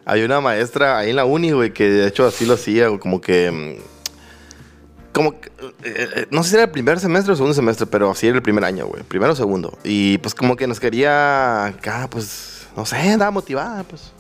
Hay 0.05 0.23
una 0.23 0.41
maestra 0.41 0.99
ahí 0.99 1.11
en 1.11 1.17
la 1.17 1.25
uni, 1.25 1.53
güey, 1.53 1.73
que 1.73 1.89
de 1.89 2.07
hecho 2.07 2.27
así 2.27 2.45
lo 2.47 2.55
hacía, 2.55 2.89
güey, 2.89 3.01
como 3.01 3.21
que... 3.21 3.51
mm, 3.51 5.13
Como 5.13 5.41
que, 5.41 5.49
eh, 5.49 6.09
eh, 6.17 6.27
no 6.31 6.43
sé 6.43 6.51
si 6.51 6.55
era 6.57 6.65
el 6.65 6.71
primer 6.71 7.01
semestre 7.01 7.33
o 7.33 7.37
segundo 7.37 7.55
semestre, 7.55 7.87
pero 7.87 8.11
así 8.11 8.27
era 8.27 8.37
el 8.37 8.43
primer 8.43 8.65
año, 8.65 8.87
güey. 8.87 9.03
Primero 9.05 9.33
o 9.33 9.37
segundo. 9.37 9.79
Y 9.83 10.19
pues 10.19 10.35
como 10.35 10.57
que 10.57 10.67
nos 10.67 10.79
quería 10.79 11.65
acá, 11.67 12.07
pues, 12.11 12.67
no 12.77 12.85
sé, 12.85 12.97
andaba 12.99 13.31
motivada, 13.31 13.83
pues. 13.85 14.13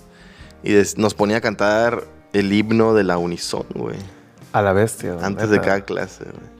Y 0.62 0.74
nos 1.00 1.12
ponía 1.14 1.36
a 1.36 1.40
cantar 1.40 2.04
el 2.32 2.52
himno 2.52 2.94
de 2.94 3.04
la 3.04 3.18
Unison, 3.18 3.66
güey. 3.74 3.98
A 4.52 4.62
la 4.62 4.72
bestia. 4.72 5.12
güey, 5.12 5.24
Antes 5.24 5.50
de 5.50 5.60
cada 5.60 5.82
clase, 5.82 6.24
güey. 6.24 6.55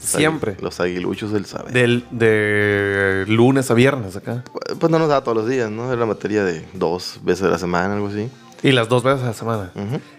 Siempre. 0.00 0.56
Los 0.60 0.80
aguiluchos 0.80 1.32
del 1.32 1.46
saber. 1.46 1.72
Del, 1.72 2.04
de 2.10 3.24
lunes 3.28 3.70
a 3.70 3.74
viernes 3.74 4.16
acá. 4.16 4.42
Pues 4.78 4.90
no 4.90 4.98
nos 4.98 5.08
daba 5.08 5.22
todos 5.22 5.36
los 5.36 5.48
días, 5.48 5.70
¿no? 5.70 5.86
Era 5.88 5.96
la 5.96 6.06
materia 6.06 6.42
de 6.42 6.66
dos 6.72 7.20
veces 7.22 7.44
a 7.44 7.48
la 7.48 7.58
semana, 7.58 7.94
algo 7.94 8.08
así. 8.08 8.30
Y 8.62 8.72
las 8.72 8.88
dos 8.88 9.02
veces 9.02 9.22
a 9.22 9.26
la 9.26 9.32
semana. 9.34 9.72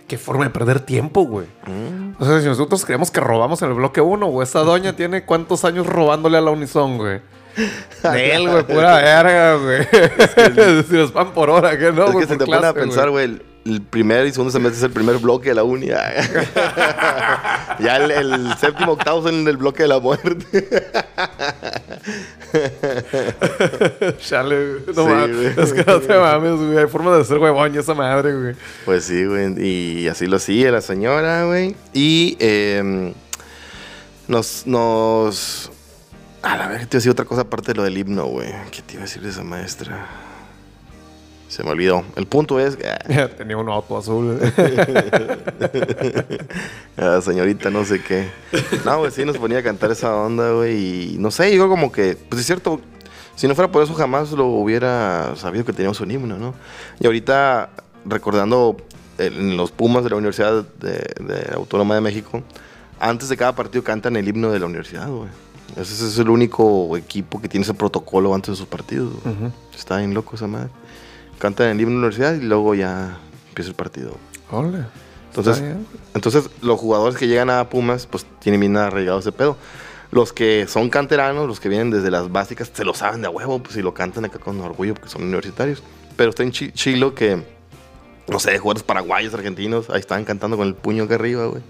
Qué 0.08 0.18
forma 0.18 0.44
de 0.46 0.50
perder 0.50 0.80
tiempo, 0.80 1.22
güey. 1.22 1.48
Mm. 1.68 2.16
O 2.22 2.26
sea, 2.26 2.40
si 2.42 2.48
nosotros 2.48 2.86
creemos 2.86 3.12
que 3.12 3.20
robamos 3.20 3.62
en 3.62 3.70
el 3.70 3.76
bloque 3.76 4.02
1, 4.02 4.26
güey, 4.28 4.48
esa 4.48 4.60
doña 4.60 4.94
tiene 4.96 5.26
cuántos 5.26 5.66
años 5.66 5.86
robándole 5.88 6.38
a 6.38 6.42
la 6.42 6.52
Unison, 6.52 6.98
güey. 6.98 7.22
De 8.04 8.36
él, 8.36 8.50
güey, 8.50 8.64
pura 8.64 8.96
verga, 8.96 9.56
güey. 9.56 10.84
si 10.90 10.94
nos 10.94 11.14
van 11.14 11.34
por 11.34 11.50
hora, 11.50 11.78
¿qué 11.78 11.92
no? 11.92 12.06
es 12.06 12.16
que 12.16 12.28
se 12.28 12.38
te 12.38 12.46
pone 12.46 12.58
a 12.58 12.60
clase, 12.60 12.80
pensar, 12.80 13.10
güey, 13.10 13.42
el, 13.66 13.82
primer 13.82 14.28
y 14.28 14.32
segundo 14.32 14.52
semestre 14.52 14.78
es 14.78 14.84
el 14.84 14.92
primer 14.92 15.18
bloque 15.18 15.50
de 15.50 15.56
la 15.56 15.64
uni. 15.64 15.88
ya 17.80 17.96
el, 17.98 18.12
el 18.12 18.54
séptimo, 18.60 18.92
octavo 18.94 19.28
es 19.28 19.34
en 19.34 19.48
el 19.48 19.58
bloque 19.58 19.82
de 19.84 19.90
la 19.90 20.00
muerte. 20.00 20.46
Chale. 24.20 24.82
No 24.88 24.94
Sí, 25.04 25.10
mames. 25.10 25.36
güey. 25.36 25.66
Es 25.66 25.74
que 25.74 25.84
no 25.86 26.00
te 26.00 26.18
mames, 26.20 26.60
güey. 26.60 26.78
Hay 26.78 26.88
forma 26.88 27.16
de 27.18 27.26
ser 27.26 27.38
huevón 27.38 27.74
y 27.74 27.78
esa 27.78 27.94
madre, 27.94 28.34
güey. 28.36 28.56
pues 28.86 29.06
sí, 29.06 29.26
güey. 29.26 29.54
Y 29.60 30.08
así 30.08 30.28
lo 30.28 30.38
hacía 30.38 30.72
la 30.72 30.82
señora, 30.82 31.46
güey. 31.46 31.76
Y 31.94 32.38
eh, 32.40 33.14
Nos, 34.28 34.64
nos... 34.66 35.72
A 36.42 36.58
la 36.58 36.68
vez, 36.68 36.80
te 36.80 36.84
iba 36.86 36.90
a 36.94 36.98
decir 36.98 37.12
otra 37.12 37.26
cosa 37.26 37.42
aparte 37.42 37.74
de 37.74 37.76
lo 37.76 37.84
del 37.84 37.98
himno, 37.98 38.26
güey. 38.26 38.52
¿Qué 38.72 38.82
te 38.82 38.94
iba 38.94 39.04
a 39.04 39.06
decir 39.06 39.22
de 39.22 39.30
esa 39.30 39.44
maestra? 39.44 40.08
Se 41.52 41.64
me 41.66 41.72
olvidó. 41.72 42.06
El 42.16 42.28
punto 42.28 42.62
es... 42.62 42.78
ah, 42.86 43.28
Tenía 43.38 43.58
un 43.58 43.68
auto 43.68 43.98
azul. 43.98 44.40
ah, 46.98 47.20
señorita, 47.22 47.70
no 47.70 47.84
sé 47.84 48.02
qué. 48.02 48.30
No, 48.86 49.00
güey, 49.00 49.12
sí 49.12 49.26
nos 49.26 49.38
ponía 49.38 49.58
a 49.58 49.64
cantar 49.64 49.92
esa 49.92 50.16
onda, 50.16 50.54
güey. 50.54 51.16
Y 51.16 51.18
no 51.20 51.30
sé, 51.30 51.54
yo 51.54 51.68
como 51.68 51.92
que... 51.92 52.16
Pues 52.16 52.40
es 52.40 52.48
cierto, 52.48 52.80
si 53.36 53.50
no 53.50 53.56
fuera 53.56 53.70
por 53.70 53.84
eso 53.84 53.94
jamás 53.94 54.32
lo 54.32 54.46
hubiera 54.46 55.36
sabido 55.36 55.66
que 55.66 55.74
teníamos 55.74 56.00
un 56.00 56.12
himno, 56.12 56.38
¿no? 56.38 56.54
Y 57.02 57.06
ahorita, 57.06 57.70
recordando 58.06 58.78
en 59.18 59.58
los 59.58 59.72
Pumas 59.74 60.06
de 60.06 60.12
la 60.12 60.16
Universidad 60.16 60.64
de, 60.80 61.04
de 61.20 61.52
Autónoma 61.54 61.96
de 61.96 62.02
México, 62.02 62.42
antes 62.98 63.28
de 63.28 63.36
cada 63.36 63.54
partido 63.54 63.84
cantan 63.84 64.16
el 64.16 64.26
himno 64.26 64.52
de 64.52 64.60
la 64.60 64.68
universidad, 64.68 65.10
güey. 65.10 65.28
Ese 65.76 66.08
es 66.08 66.18
el 66.18 66.30
único 66.30 66.96
equipo 66.96 67.42
que 67.42 67.50
tiene 67.50 67.66
ese 67.66 67.74
protocolo 67.74 68.34
antes 68.34 68.52
de 68.52 68.56
sus 68.56 68.68
partidos. 68.68 69.12
güey. 69.22 69.36
Ujú. 69.36 69.52
Está 69.76 69.98
bien 69.98 70.14
loco 70.14 70.38
esa 70.38 70.48
madre. 70.48 70.70
Cantan 71.42 71.70
el 71.70 71.82
himno 71.82 71.96
de 71.96 71.96
la 71.96 71.98
universidad 72.08 72.34
y 72.36 72.42
luego 72.46 72.76
ya 72.76 73.18
empieza 73.50 73.70
el 73.72 73.76
partido. 73.76 74.16
Ole. 74.52 74.86
Entonces, 75.30 75.64
entonces 76.14 76.50
los 76.62 76.80
jugadores 76.80 77.18
que 77.18 77.28
llegan 77.28 77.50
a 77.50 77.68
Pumas, 77.70 78.06
pues 78.06 78.26
tienen 78.40 78.60
bien 78.62 78.78
arraigado 78.78 79.20
ese 79.20 79.32
pedo. 79.32 79.58
Los 80.12 80.34
que 80.34 80.68
son 80.68 80.90
canteranos, 80.90 81.48
los 81.48 81.60
que 81.60 81.70
vienen 81.70 81.90
desde 81.90 82.12
las 82.12 82.32
básicas, 82.32 82.70
se 82.74 82.84
lo 82.84 82.94
saben 82.94 83.22
de 83.22 83.28
a 83.28 83.30
huevo, 83.32 83.60
pues 83.64 83.76
y 83.78 83.82
lo 83.82 83.94
cantan 83.94 84.26
acá 84.26 84.40
con 84.40 84.60
orgullo 84.62 84.94
porque 84.94 85.10
son 85.10 85.24
universitarios. 85.24 85.82
Pero 86.18 86.30
está 86.32 86.44
en 86.44 86.52
chi- 86.52 86.72
chilo 86.74 87.16
que, 87.16 87.42
no 88.28 88.40
sé, 88.40 88.60
jugadores 88.60 88.84
paraguayos, 88.84 89.34
argentinos, 89.34 89.90
ahí 89.90 90.02
están 90.02 90.26
cantando 90.26 90.58
con 90.58 90.68
el 90.68 90.76
puño 90.76 91.06
acá 91.06 91.16
arriba, 91.16 91.46
güey. 91.48 91.64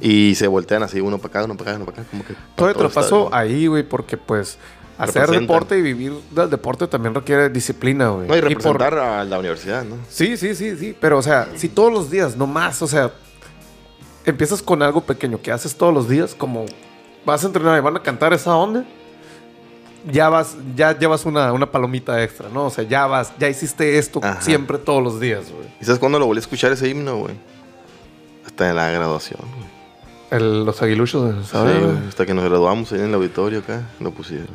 Y 0.00 0.34
se 0.36 0.46
voltean 0.48 0.82
así, 0.82 1.02
uno 1.02 1.18
para 1.18 1.28
acá, 1.40 1.44
uno 1.44 1.56
para 1.58 1.72
acá, 1.72 1.76
uno 1.76 1.84
para 1.86 2.00
acá, 2.02 2.10
como 2.10 2.24
que... 2.24 2.34
Todo 2.56 2.68
lo 2.72 2.86
está 2.88 3.00
paso 3.02 3.28
bien. 3.28 3.34
ahí, 3.34 3.66
güey, 3.66 3.82
porque 3.82 4.16
pues 4.16 4.56
hacer 5.04 5.30
deporte 5.30 5.78
y 5.78 5.82
vivir 5.82 6.12
del 6.30 6.48
deporte 6.50 6.86
también 6.86 7.14
requiere 7.14 7.48
disciplina, 7.48 8.08
güey. 8.10 8.28
No, 8.28 8.36
y 8.36 8.40
por- 8.40 8.48
representar 8.50 8.98
a 8.98 9.24
la 9.24 9.38
universidad, 9.38 9.84
¿no? 9.84 9.96
Sí, 10.08 10.36
sí, 10.36 10.54
sí, 10.54 10.76
sí. 10.76 10.96
Pero, 11.00 11.18
o 11.18 11.22
sea, 11.22 11.48
si 11.56 11.68
todos 11.68 11.92
los 11.92 12.10
días, 12.10 12.36
no 12.36 12.46
más, 12.46 12.80
o 12.82 12.86
sea, 12.86 13.12
empiezas 14.24 14.62
con 14.62 14.82
algo 14.82 15.00
pequeño 15.00 15.40
que 15.40 15.50
haces 15.52 15.74
todos 15.76 15.92
los 15.94 16.08
días, 16.08 16.34
como 16.34 16.66
vas 17.24 17.42
a 17.44 17.46
entrenar 17.46 17.78
y 17.78 17.80
van 17.82 17.96
a 17.96 18.02
cantar 18.02 18.32
esa 18.32 18.54
onda, 18.54 18.84
ya 20.10 20.28
vas, 20.30 20.56
ya 20.74 20.98
llevas 20.98 21.26
una, 21.26 21.52
una 21.52 21.70
palomita 21.70 22.22
extra, 22.22 22.48
¿no? 22.48 22.66
O 22.66 22.70
sea, 22.70 22.84
ya 22.84 23.06
vas, 23.06 23.32
ya 23.38 23.48
hiciste 23.48 23.98
esto 23.98 24.20
Ajá. 24.22 24.40
siempre 24.40 24.78
todos 24.78 25.02
los 25.02 25.20
días, 25.20 25.50
güey. 25.50 25.68
¿Y 25.80 25.84
sabes 25.84 25.98
cuándo 25.98 26.18
lo 26.18 26.26
volví 26.26 26.38
a 26.38 26.40
escuchar 26.40 26.72
ese 26.72 26.88
himno, 26.88 27.16
güey? 27.18 27.34
Hasta 28.46 28.70
en 28.70 28.76
la 28.76 28.90
graduación, 28.90 29.40
güey. 29.56 29.70
Los 30.64 30.80
aguiluchos, 30.80 31.34
Sí, 31.46 31.50
¿sabes? 31.52 31.82
güey, 31.82 32.08
hasta 32.08 32.24
que 32.24 32.32
nos 32.34 32.44
graduamos 32.44 32.92
ahí 32.92 33.00
en 33.00 33.06
el 33.06 33.14
auditorio 33.14 33.58
acá, 33.58 33.82
lo 33.98 34.12
pusieron. 34.12 34.48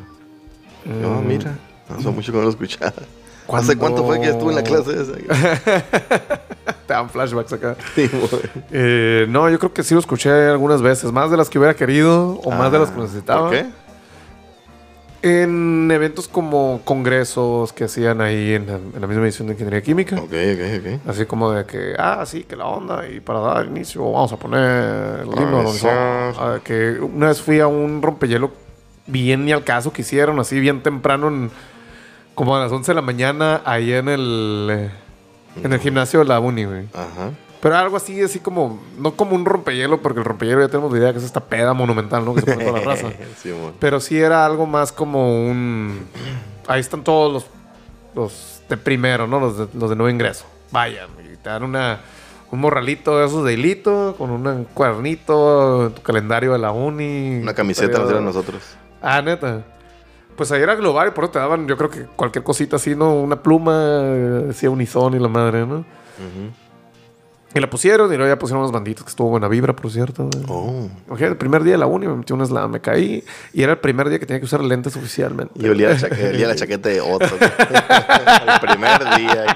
No, 0.86 1.20
Mm. 1.22 1.26
mira, 1.26 1.54
hace 1.96 2.08
mucho 2.10 2.32
que 2.32 2.38
no 2.38 2.44
lo 2.44 2.50
escuchaba. 2.50 2.92
Cuando- 3.46 3.70
¿Hace 3.70 3.78
cuánto 3.78 4.04
fue 4.04 4.20
que 4.20 4.28
estuve 4.30 4.50
en 4.50 4.56
la 4.56 4.62
clase 4.64 5.00
esa? 5.00 5.12
Te 6.86 6.92
dan 6.92 7.08
flashbacks 7.10 7.52
acá. 7.52 7.76
Sí. 7.94 8.10
Eh, 8.72 9.26
no, 9.28 9.48
yo 9.48 9.58
creo 9.60 9.72
que 9.72 9.82
sí 9.84 9.94
lo 9.94 10.00
escuché 10.00 10.30
algunas 10.48 10.82
veces, 10.82 11.12
más 11.12 11.30
de 11.30 11.36
las 11.36 11.48
que 11.48 11.58
hubiera 11.58 11.74
querido 11.74 12.40
o 12.44 12.50
más 12.50 12.72
de 12.72 12.78
las 12.80 12.90
que 12.90 12.98
Ah, 12.98 13.02
necesitaba. 13.02 13.40
¿Por 13.42 13.50
qué? 13.50 13.66
En 15.22 15.90
eventos 15.90 16.28
como 16.28 16.80
congresos 16.84 17.72
que 17.72 17.84
hacían 17.84 18.20
ahí 18.20 18.52
en 18.54 18.66
la, 18.66 18.74
en 18.74 19.00
la 19.00 19.06
misma 19.06 19.24
edición 19.24 19.48
de 19.48 19.54
Ingeniería 19.54 19.82
Química. 19.82 20.16
Ok, 20.16 20.24
ok, 20.24 20.30
ok. 20.80 21.08
Así 21.08 21.24
como 21.26 21.50
de 21.50 21.64
que, 21.64 21.94
ah, 21.98 22.24
sí, 22.26 22.44
que 22.44 22.54
la 22.54 22.66
onda, 22.66 23.08
y 23.08 23.18
para 23.20 23.40
dar 23.40 23.66
inicio 23.66 24.02
vamos 24.12 24.32
a 24.32 24.36
poner 24.36 25.20
el 25.20 25.26
himno. 25.28 25.64
Ah, 26.38 26.58
que 26.62 26.98
una 27.00 27.28
vez 27.28 27.40
fui 27.40 27.58
a 27.60 27.66
un 27.66 28.02
rompehielo 28.02 28.50
bien 29.06 29.44
ni 29.44 29.52
al 29.52 29.64
caso 29.64 29.92
que 29.92 30.02
hicieron, 30.02 30.38
así 30.40 30.58
bien 30.60 30.82
temprano, 30.82 31.28
en- 31.28 31.50
como 32.34 32.56
a 32.56 32.60
las 32.60 32.72
11 32.72 32.90
de 32.90 32.94
la 32.96 33.02
mañana, 33.02 33.62
ahí 33.64 33.92
en 33.92 34.08
el, 34.08 34.68
eh, 34.70 34.90
en 35.64 35.72
el 35.72 35.80
gimnasio 35.80 36.18
de 36.20 36.26
la 36.26 36.38
uni, 36.40 36.64
güey. 36.64 36.86
Ajá. 36.92 37.30
Pero 37.62 37.76
algo 37.76 37.96
así, 37.96 38.20
así 38.20 38.38
como, 38.38 38.82
no 38.98 39.12
como 39.16 39.34
un 39.34 39.44
rompehielo, 39.46 40.02
porque 40.02 40.18
el 40.20 40.24
rompehielo 40.26 40.60
ya 40.60 40.68
tenemos 40.68 40.92
la 40.92 40.98
idea 40.98 41.12
que 41.12 41.18
es 41.18 41.24
esta 41.24 41.40
peda 41.40 41.72
monumental, 41.72 42.24
¿no? 42.24 42.34
Que 42.34 42.42
se 42.42 42.52
pone 42.52 42.64
toda 42.66 42.78
la 42.80 42.84
raza. 42.92 43.08
Sí. 43.42 43.52
Pero 43.80 43.98
sí 44.00 44.18
era 44.18 44.44
algo 44.44 44.66
más 44.66 44.92
como 44.92 45.48
un. 45.48 46.06
Ahí 46.68 46.80
están 46.80 47.02
todos 47.02 47.32
los, 47.32 47.46
los 48.14 48.62
de 48.68 48.76
primero, 48.76 49.26
¿no? 49.26 49.40
Los 49.40 49.56
de, 49.58 49.68
los 49.78 49.88
de 49.90 49.96
nuevo 49.96 50.10
ingreso. 50.10 50.44
Vayan, 50.70 51.08
y 51.24 51.36
te 51.38 51.48
dan 51.48 51.62
una, 51.62 52.00
un 52.50 52.60
morralito 52.60 53.18
de 53.18 53.26
esos 53.26 53.44
de 53.44 53.54
hilito, 53.54 54.14
con 54.18 54.30
un 54.30 54.64
cuadernito, 54.74 55.90
tu 55.94 56.02
calendario 56.02 56.52
de 56.52 56.58
la 56.58 56.70
uni. 56.72 57.38
Una 57.42 57.54
camiseta 57.54 57.98
nos 57.98 58.08
dieron 58.08 58.24
nosotros. 58.26 58.62
Ah, 59.02 59.22
neta. 59.22 59.62
Pues 60.36 60.52
ahí 60.52 60.60
era 60.62 60.74
global 60.74 61.08
y 61.08 61.10
por 61.12 61.24
eso 61.24 61.32
te 61.32 61.38
daban, 61.38 61.66
yo 61.66 61.76
creo 61.78 61.88
que 61.90 62.04
cualquier 62.04 62.44
cosita 62.44 62.76
así, 62.76 62.94
¿no? 62.94 63.14
Una 63.14 63.42
pluma, 63.42 63.72
eh, 64.02 64.42
decía 64.48 64.68
unison 64.68 65.14
y 65.14 65.18
la 65.18 65.28
madre, 65.28 65.64
¿no? 65.66 65.84
Y 67.54 67.60
la 67.60 67.70
pusieron 67.70 68.12
y 68.12 68.16
luego 68.18 68.30
ya 68.30 68.38
pusieron 68.38 68.60
unos 68.60 68.72
banditos 68.72 69.02
que 69.04 69.08
estuvo 69.08 69.30
buena 69.30 69.48
vibra, 69.48 69.74
por 69.74 69.90
cierto. 69.90 70.28
Oh. 70.46 70.88
El 71.18 71.36
primer 71.38 71.62
día 71.62 71.72
de 71.72 71.78
la 71.78 71.86
uni 71.86 72.06
me 72.06 72.14
metí 72.14 72.34
un 72.34 72.44
slam, 72.46 72.70
me 72.70 72.80
caí 72.80 73.24
y 73.54 73.62
era 73.62 73.72
el 73.72 73.78
primer 73.78 74.10
día 74.10 74.18
que 74.18 74.26
tenía 74.26 74.40
que 74.40 74.44
usar 74.44 74.62
lentes 74.62 74.94
oficialmente. 74.94 75.54
Y 75.56 75.66
olía 75.66 75.88
la, 75.90 75.96
chaque- 75.96 76.28
olía 76.34 76.48
la 76.48 76.54
chaqueta 76.56 76.90
de 76.90 77.00
otro. 77.00 77.28
el 77.40 78.60
primer 78.60 78.98
día. 79.16 79.46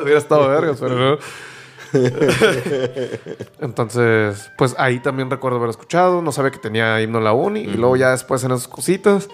Hubiera 0.00 0.18
estado 0.18 0.48
vergas, 0.48 0.76
pero 0.80 0.96
no. 0.96 1.18
Entonces, 3.60 4.50
pues 4.56 4.74
ahí 4.78 5.00
también 5.00 5.30
recuerdo 5.30 5.58
haber 5.58 5.70
escuchado. 5.70 6.22
No 6.22 6.32
sabía 6.32 6.50
que 6.50 6.58
tenía 6.58 7.00
himno 7.00 7.20
la 7.20 7.32
uni. 7.32 7.60
Y 7.60 7.74
luego 7.74 7.96
ya 7.96 8.10
después 8.10 8.42
en 8.44 8.52
esas 8.52 8.68
cositas. 8.68 9.28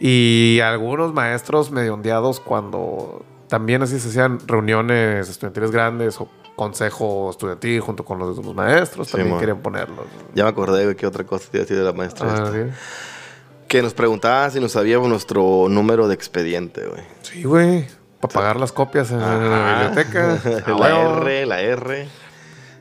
Y 0.00 0.60
algunos 0.64 1.12
maestros 1.12 1.70
medio 1.70 1.94
ondeados 1.94 2.40
cuando 2.40 3.24
también 3.48 3.82
así 3.82 4.00
se 4.00 4.08
hacían 4.08 4.40
reuniones 4.46 5.28
estudiantiles 5.28 5.70
grandes 5.70 6.20
o 6.20 6.28
consejo 6.56 7.30
estudiantil 7.30 7.80
junto 7.80 8.04
con 8.04 8.18
los, 8.18 8.36
los 8.36 8.54
maestros. 8.54 9.08
Sí, 9.08 9.16
también 9.16 9.38
querían 9.38 9.60
ponerlos. 9.60 10.06
Ya 10.34 10.44
me 10.44 10.50
acordé 10.50 10.86
de 10.86 10.96
qué 10.96 11.06
otra 11.06 11.24
cosa 11.24 11.50
te 11.50 11.58
iba 11.58 11.62
a 11.62 11.64
decir 11.64 11.76
de 11.76 11.84
la 11.84 11.92
maestra. 11.92 12.34
Ah. 12.34 12.52
Que 13.68 13.82
nos 13.82 13.94
preguntaba 13.94 14.50
si 14.50 14.60
nos 14.60 14.72
sabíamos 14.72 15.08
nuestro 15.08 15.66
número 15.68 16.08
de 16.08 16.14
expediente, 16.14 16.86
güey. 16.86 17.02
Sí, 17.22 17.44
güey. 17.44 17.86
Para 18.22 18.32
pagar 18.34 18.60
las 18.60 18.70
copias 18.72 19.10
en 19.10 19.18
la 19.20 19.26
Ajá. 19.26 19.82
biblioteca. 19.88 20.38
A 20.64 20.70
la. 20.78 21.18
R, 21.18 21.44
la 21.46 21.60
R. 21.60 22.08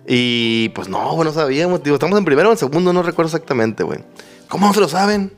Y 0.07 0.69
pues 0.69 0.87
no, 0.87 1.13
güey, 1.13 1.27
no 1.27 1.33
sabíamos. 1.33 1.81
Digo, 1.83 1.95
estamos 1.95 2.17
en 2.17 2.25
primero 2.25 2.49
o 2.49 2.51
en 2.51 2.57
segundo, 2.59 2.93
no 2.93 3.01
recuerdo 3.01 3.27
exactamente, 3.29 3.83
güey. 3.83 4.03
¿Cómo 4.47 4.67
no 4.67 4.73
se 4.73 4.79
lo 4.79 4.87
saben? 4.87 5.33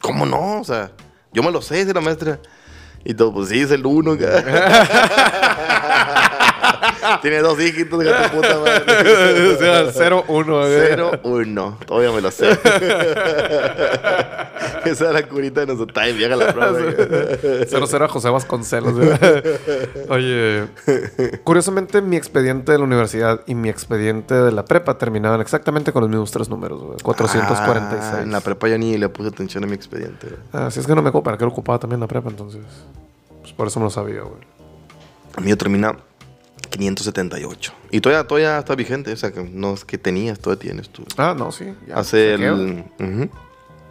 ¿Cómo 0.00 0.26
no? 0.26 0.60
O 0.60 0.64
sea, 0.64 0.90
yo 1.32 1.42
me 1.44 1.52
lo 1.52 1.62
sé, 1.62 1.76
dice 1.76 1.94
la 1.94 2.00
maestra. 2.00 2.40
Y 3.04 3.14
todo, 3.14 3.32
pues 3.32 3.48
sí, 3.50 3.60
es 3.60 3.70
el 3.70 3.86
uno. 3.86 4.12
Tiene 7.22 7.38
dos 7.38 7.56
dígitos, 7.58 7.98
de 7.98 8.12
tu 8.12 8.36
puta 8.36 8.58
madre. 8.58 9.54
o 9.54 9.58
sea, 9.58 9.90
0, 9.92 10.24
1. 10.28 10.62
Cero, 10.66 11.10
uno. 11.24 11.78
Todavía 11.86 12.12
me 12.12 12.20
lo 12.20 12.30
sé. 12.30 12.50
Esa 14.84 15.04
era 15.04 15.12
la 15.12 15.26
curita 15.26 15.60
de 15.60 15.66
nosotros. 15.66 15.88
Está 15.88 16.04
bien 16.04 16.16
vieja 16.16 16.36
la 16.36 16.52
prueba. 16.52 16.72
güey. 16.72 16.94
0, 17.66 17.86
0 17.86 18.04
a 18.04 18.08
José 18.08 18.30
Vasconcelos. 18.30 18.94
güey. 18.94 19.10
Oye, 20.08 20.66
curiosamente 21.44 22.00
mi 22.00 22.16
expediente 22.16 22.72
de 22.72 22.78
la 22.78 22.84
universidad 22.84 23.42
y 23.46 23.54
mi 23.54 23.68
expediente 23.68 24.34
de 24.34 24.52
la 24.52 24.64
prepa 24.64 24.96
terminaban 24.98 25.40
exactamente 25.40 25.92
con 25.92 26.00
los 26.02 26.10
mismos 26.10 26.30
tres 26.30 26.48
números, 26.48 26.80
güey. 26.82 26.98
446. 27.02 28.14
Ah, 28.14 28.22
en 28.22 28.32
la 28.32 28.40
prepa 28.40 28.68
yo 28.68 28.78
ni 28.78 28.96
le 28.96 29.08
puse 29.08 29.28
atención 29.28 29.64
a 29.64 29.66
mi 29.66 29.74
expediente. 29.74 30.26
güey. 30.28 30.40
Ah, 30.52 30.70
si 30.70 30.80
es 30.80 30.86
que 30.86 30.94
no 30.94 31.02
me 31.02 31.10
para 31.10 31.36
qué 31.36 31.44
lo 31.44 31.50
ocupaba 31.50 31.78
también 31.78 32.00
la 32.00 32.06
prepa, 32.06 32.30
entonces. 32.30 32.62
Pues 33.42 33.52
por 33.52 33.66
eso 33.66 33.80
no 33.80 33.86
lo 33.86 33.90
sabía, 33.90 34.22
güey. 34.22 34.40
El 35.36 35.44
mío 35.44 35.56
termina 35.56 35.94
578. 36.70 37.72
Y 37.90 38.00
todavía, 38.00 38.26
todavía 38.26 38.58
está 38.58 38.74
vigente. 38.74 39.12
O 39.12 39.16
sea, 39.16 39.32
que 39.32 39.42
no 39.42 39.74
es 39.74 39.84
que 39.84 39.98
tenías, 39.98 40.38
todavía 40.38 40.62
tienes 40.70 40.88
tú. 40.90 41.04
Ah, 41.16 41.34
no, 41.36 41.52
sí. 41.52 41.66
ya, 41.86 41.96
Hace 41.96 42.34
el. 42.34 42.84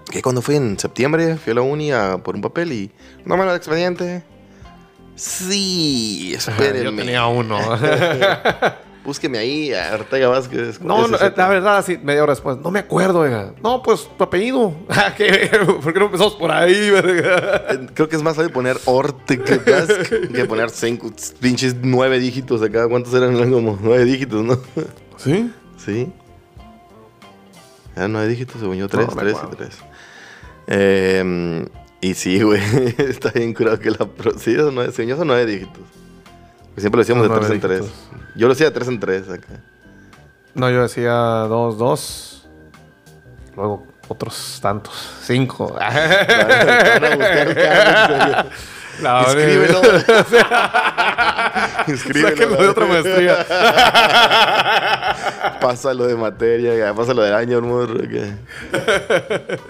Que 0.10 0.24
cuando 0.24 0.42
fui 0.42 0.56
en 0.56 0.80
septiembre, 0.80 1.38
fui 1.38 1.52
a 1.52 1.56
la 1.56 1.62
uni 1.62 1.92
a 1.92 2.18
por 2.18 2.36
un 2.36 2.42
papel 2.42 2.72
y. 2.72 2.92
No 3.26 3.38
me 3.38 3.46
lo 3.46 3.54
expediente. 3.54 4.24
Sí, 5.16 6.34
espérenme. 6.36 6.84
Yo 6.84 6.96
tenía 6.96 7.28
uno. 7.28 7.60
Búsqueme 9.10 9.40
ahí 9.40 9.74
a 9.74 9.96
Ortega 9.96 10.28
Vázquez. 10.28 10.80
No, 10.82 11.08
no, 11.08 11.18
la 11.18 11.48
verdad, 11.50 11.78
así, 11.78 11.98
media 11.98 12.22
hora 12.22 12.34
después. 12.34 12.58
No 12.60 12.70
me 12.70 12.78
acuerdo, 12.78 13.22
oiga. 13.22 13.56
No, 13.64 13.82
pues 13.82 14.08
tu 14.16 14.24
apellido. 14.24 14.76
Ah, 14.88 15.14
¿qué? 15.18 15.50
¿Por 15.82 15.92
qué 15.92 16.00
no 16.00 16.06
empezamos 16.06 16.36
por 16.36 16.52
ahí, 16.52 16.92
verga? 16.92 17.88
Creo 17.96 18.08
que 18.08 18.18
es 18.18 18.22
más 18.22 18.36
fácil 18.36 18.52
poner 18.52 18.78
Ortega 18.86 19.58
Vázquez 19.66 20.30
que 20.32 20.46
poner 20.46 20.70
cinco, 20.70 21.12
pinches 21.40 21.76
nueve 21.82 22.20
dígitos 22.20 22.62
acá. 22.62 22.88
¿Cuántos 22.88 23.12
eran? 23.16 23.36
Eran 23.36 23.52
como 23.52 23.80
nueve 23.82 24.06
dígitos, 24.06 24.44
¿no? 24.44 24.60
¿Sí? 25.18 25.52
Sí. 25.84 26.14
Eran 27.96 28.12
nueve 28.12 28.28
dígitos, 28.28 28.62
según 28.62 28.76
yo. 28.76 28.88
Tres, 28.88 29.08
No 29.08 29.16
tres 29.16 29.38
y 29.44 29.56
tres. 29.56 29.78
Eh, 30.68 31.66
y 32.00 32.14
sí, 32.14 32.44
güey. 32.44 32.62
Está 33.00 33.32
bien 33.32 33.56
curado 33.56 33.80
que 33.80 33.90
la... 33.90 34.08
Sí, 34.38 34.56
nueve, 34.72 34.92
según 34.92 35.10
yo 35.10 35.18
son 35.18 35.30
nueve 35.30 35.48
dígitos. 35.48 35.82
Porque 36.70 36.82
siempre 36.82 36.98
lo 36.98 37.04
decíamos 37.04 37.30
de 37.30 37.36
tres 37.36 37.52
en 37.52 37.60
tres. 37.60 37.86
Yo 38.36 38.48
lo 38.48 38.54
hacía 38.54 38.68
de 38.68 38.72
tres 38.72 38.88
en 38.88 39.00
tres 39.00 39.30
acá. 39.30 39.48
No, 40.54 40.70
yo 40.70 40.82
decía 40.82 41.12
dos, 41.14 41.78
dos. 41.78 42.48
luego 43.56 43.86
otros 44.08 44.60
tantos. 44.62 44.94
Cinco. 45.22 45.74
Van 45.74 47.04
a 47.06 47.16
buscar 47.16 48.50
No, 49.02 49.22
Escríbelo. 49.28 49.82
Sáquenlo 49.84 51.96
Escríbelo. 51.96 52.56
de 52.58 52.68
otra 52.68 52.86
maestría. 52.86 53.46
Pásalo 55.62 56.08
de 56.08 56.16
materia, 56.16 56.76
ya, 56.78 56.94
pásalo 56.94 57.22
del 57.22 57.34
año, 57.34 57.62
que- 58.10 58.34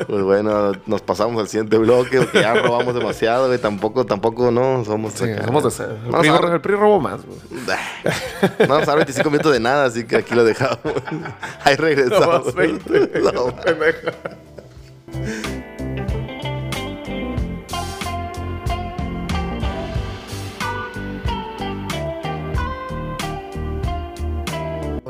Pues 0.07 0.23
bueno, 0.23 0.73
nos 0.85 1.01
pasamos 1.01 1.41
al 1.41 1.47
siguiente 1.47 1.77
bloque, 1.77 2.19
porque 2.19 2.41
ya 2.41 2.53
robamos 2.53 2.93
demasiado, 2.93 3.47
güey. 3.47 3.59
Tampoco, 3.59 4.05
tampoco, 4.05 4.51
no, 4.51 4.83
somos 4.85 5.13
Sí, 5.13 5.25
somos 5.45 5.63
de 5.63 5.71
ser. 5.71 5.89
El, 5.89 6.11
Vamos 6.11 6.27
PRI, 6.27 6.49
a- 6.49 6.53
el 6.53 6.61
PRI 6.61 6.75
robó 6.75 6.99
más. 6.99 7.21
güey. 7.25 7.39
No 8.59 8.67
vamos 8.67 8.83
a 8.83 8.91
dar 8.91 8.97
25 8.97 9.29
minutos 9.29 9.53
de 9.53 9.59
nada, 9.59 9.85
así 9.85 10.05
que 10.05 10.17
aquí 10.17 10.35
lo 10.35 10.43
dejamos. 10.43 10.79
Ahí 11.63 11.75
regresamos. 11.75 12.27
Nomás 12.27 12.53
20. 12.55 13.11
No, 13.33 13.53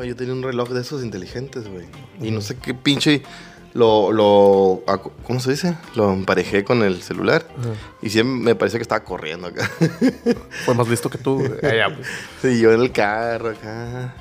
Yo 0.09 0.15
tenía 0.15 0.33
un 0.33 0.41
reloj 0.41 0.69
de 0.69 0.81
esos 0.81 1.03
inteligentes, 1.03 1.67
güey. 1.67 1.85
Y 2.19 2.31
no 2.31 2.41
sé 2.41 2.57
qué 2.57 2.73
pinche. 2.73 3.21
Lo, 3.73 4.11
lo. 4.11 4.81
¿Cómo 5.23 5.39
se 5.39 5.51
dice? 5.51 5.77
Lo 5.93 6.11
emparejé 6.11 6.63
con 6.63 6.81
el 6.81 7.03
celular. 7.03 7.45
Y 8.01 8.09
siempre 8.09 8.43
me 8.43 8.55
parecía 8.55 8.79
que 8.79 8.81
estaba 8.81 9.03
corriendo 9.03 9.45
acá. 9.45 9.69
Fue 10.65 10.73
más 10.73 10.87
listo 10.87 11.11
que 11.11 11.19
tú. 11.19 11.43
pues. 11.61 11.61
Sí, 12.41 12.59
yo 12.59 12.71
en 12.71 12.81
el 12.81 12.91
carro 12.91 13.49
acá. 13.49 14.15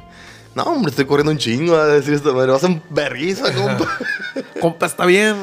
No, 0.55 0.65
hombre, 0.65 0.91
estoy 0.91 1.07
corriendo 1.07 1.33
un 1.33 1.39
chingo 1.39 1.75
a 1.75 1.87
decir 1.87 2.13
esto, 2.13 2.35
madre. 2.35 2.53
Vas 2.53 2.65
en 2.65 2.83
vergüenza, 2.91 3.51
compa. 3.55 3.89
Compa, 4.61 4.85
está 4.85 5.07
bien. 5.07 5.37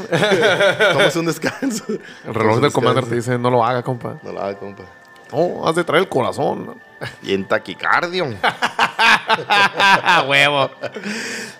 Tómase 0.94 1.18
un 1.18 1.26
descanso. 1.26 1.86
El 2.24 2.36
reloj 2.36 2.60
del 2.60 2.72
commander 2.72 3.06
te 3.06 3.16
dice, 3.16 3.40
no 3.40 3.50
lo 3.50 3.66
haga, 3.66 3.82
compa. 3.82 4.20
No 4.22 4.32
lo 4.32 4.42
haga, 4.42 4.60
compa. 4.60 4.84
No, 5.36 5.67
has 5.67 5.76
de 5.76 5.84
traer 5.84 6.04
el 6.04 6.10
corazón. 6.10 6.76
Y 7.21 7.34
en 7.34 7.45
taquicardio. 7.45 8.34
¡A 8.41 10.26
huevo! 10.30 10.69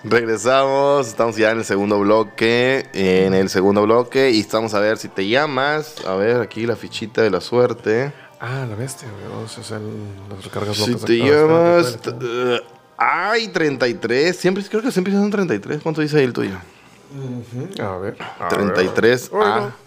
Regresamos, 0.04 1.08
estamos 1.08 1.36
ya 1.36 1.52
en 1.52 1.58
el 1.60 1.66
segundo 1.66 2.00
bloque. 2.00 2.88
En 2.94 3.34
el 3.34 3.50
segundo 3.50 3.82
bloque, 3.84 4.32
y 4.32 4.40
estamos 4.40 4.74
a 4.74 4.80
ver 4.80 4.98
si 4.98 5.10
te 5.10 5.28
llamas. 5.28 5.96
A 6.08 6.16
ver, 6.16 6.40
aquí 6.42 6.66
la 6.66 6.76
fichita 6.76 7.22
de 7.22 7.30
la 7.32 7.42
suerte. 7.42 8.14
Ah, 8.40 8.66
la 8.70 8.76
bestia, 8.76 9.10
güey. 9.12 9.28
Vamos 9.36 9.58
a 9.58 9.62
hacer 9.62 9.82
las 10.30 10.44
recargas 10.44 10.78
Si 10.78 10.96
te 10.96 11.18
llamas. 11.18 12.00
eh, 12.22 12.62
ay, 12.98 13.48
33. 13.50 14.36
Siempre, 14.38 14.64
creo 14.64 14.82
que 14.82 14.92
siempre 14.92 15.14
son 15.14 15.30
33. 15.30 15.82
¿Cuánto 15.84 16.00
dice 16.02 16.18
ahí 16.18 16.24
el 16.24 16.34
tuyo? 16.34 16.56
A 17.84 17.98
ver. 17.98 18.18
a 18.40 18.48
33. 18.48 19.30
ver. 19.32 19.40
Uy, 19.40 19.46
Ah. 19.48 19.60
no. 19.60 19.86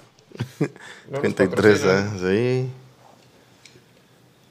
No 0.61 0.69
nos 1.11 1.21
33, 1.23 1.79
patrocina. 1.81 2.13
ah, 2.15 2.19
sí. 2.21 2.71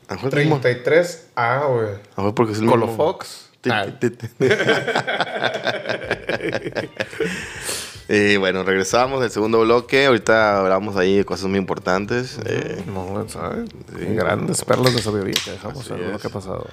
A 0.08 0.14
lo 0.14 0.16
mejor 0.22 0.30
es 0.30 0.34
el 0.34 0.50
mismo. 0.50 0.62
33A, 0.62 1.68
güey. 1.68 1.90
A 2.16 2.22
mejor 2.22 2.36
porque 2.36 2.54
es 2.54 2.60
el 2.60 2.66
Colo 2.68 2.88
mismo. 2.88 3.04
Fox. 3.04 3.50
Ti- 3.62 3.70
Ah, 3.72 3.86
Y 8.10 8.38
bueno, 8.38 8.64
regresamos 8.64 9.20
del 9.22 9.32
segundo 9.32 9.60
bloque. 9.62 10.06
Ahorita 10.06 10.60
hablamos 10.60 10.96
ahí 10.96 11.18
de 11.18 11.26
cosas 11.26 11.48
muy 11.48 11.60
importantes. 11.60 12.40
Eh, 12.46 12.84
No, 12.88 13.26
¿sabes? 13.28 13.70
Grandes 13.92 14.64
perlas 14.64 14.96
de 14.96 15.02
sabiduría 15.02 15.34
que 15.44 15.52
dejamos 15.52 15.90
en 15.92 16.12
lo 16.12 16.20
que 16.20 16.28
ha 16.28 16.30
pasado. 16.30 16.68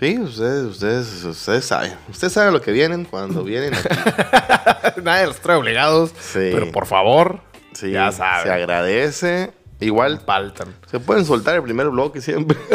sí, 0.00 0.18
ustedes, 0.18 0.64
ustedes, 0.64 1.24
ustedes 1.24 1.64
saben. 1.64 1.94
Ustedes 2.10 2.32
saben 2.32 2.52
lo 2.52 2.60
que 2.60 2.72
vienen 2.72 3.04
cuando 3.04 3.44
vienen 3.44 3.74
aquí. 3.74 5.00
Nadie 5.02 5.26
los 5.26 5.36
trae 5.38 5.56
obligados. 5.56 6.10
Sí. 6.18 6.50
Pero 6.52 6.72
por 6.72 6.86
favor, 6.86 7.40
Sí, 7.74 7.90
ya 7.92 8.10
Se 8.10 8.18
saben. 8.18 8.52
agradece. 8.52 9.52
Igual 9.82 10.20
Faltan. 10.24 10.74
se 10.90 11.00
pueden 11.00 11.24
soltar 11.24 11.54
el 11.56 11.62
primer 11.62 11.88
bloque 11.88 12.20
siempre. 12.20 12.56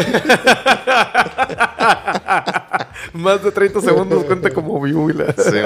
Más 3.14 3.44
de 3.44 3.52
30 3.52 3.82
segundos 3.82 4.24
cuenta 4.26 4.50
como 4.52 4.80
viula. 4.82 5.34
Sí. 5.38 5.58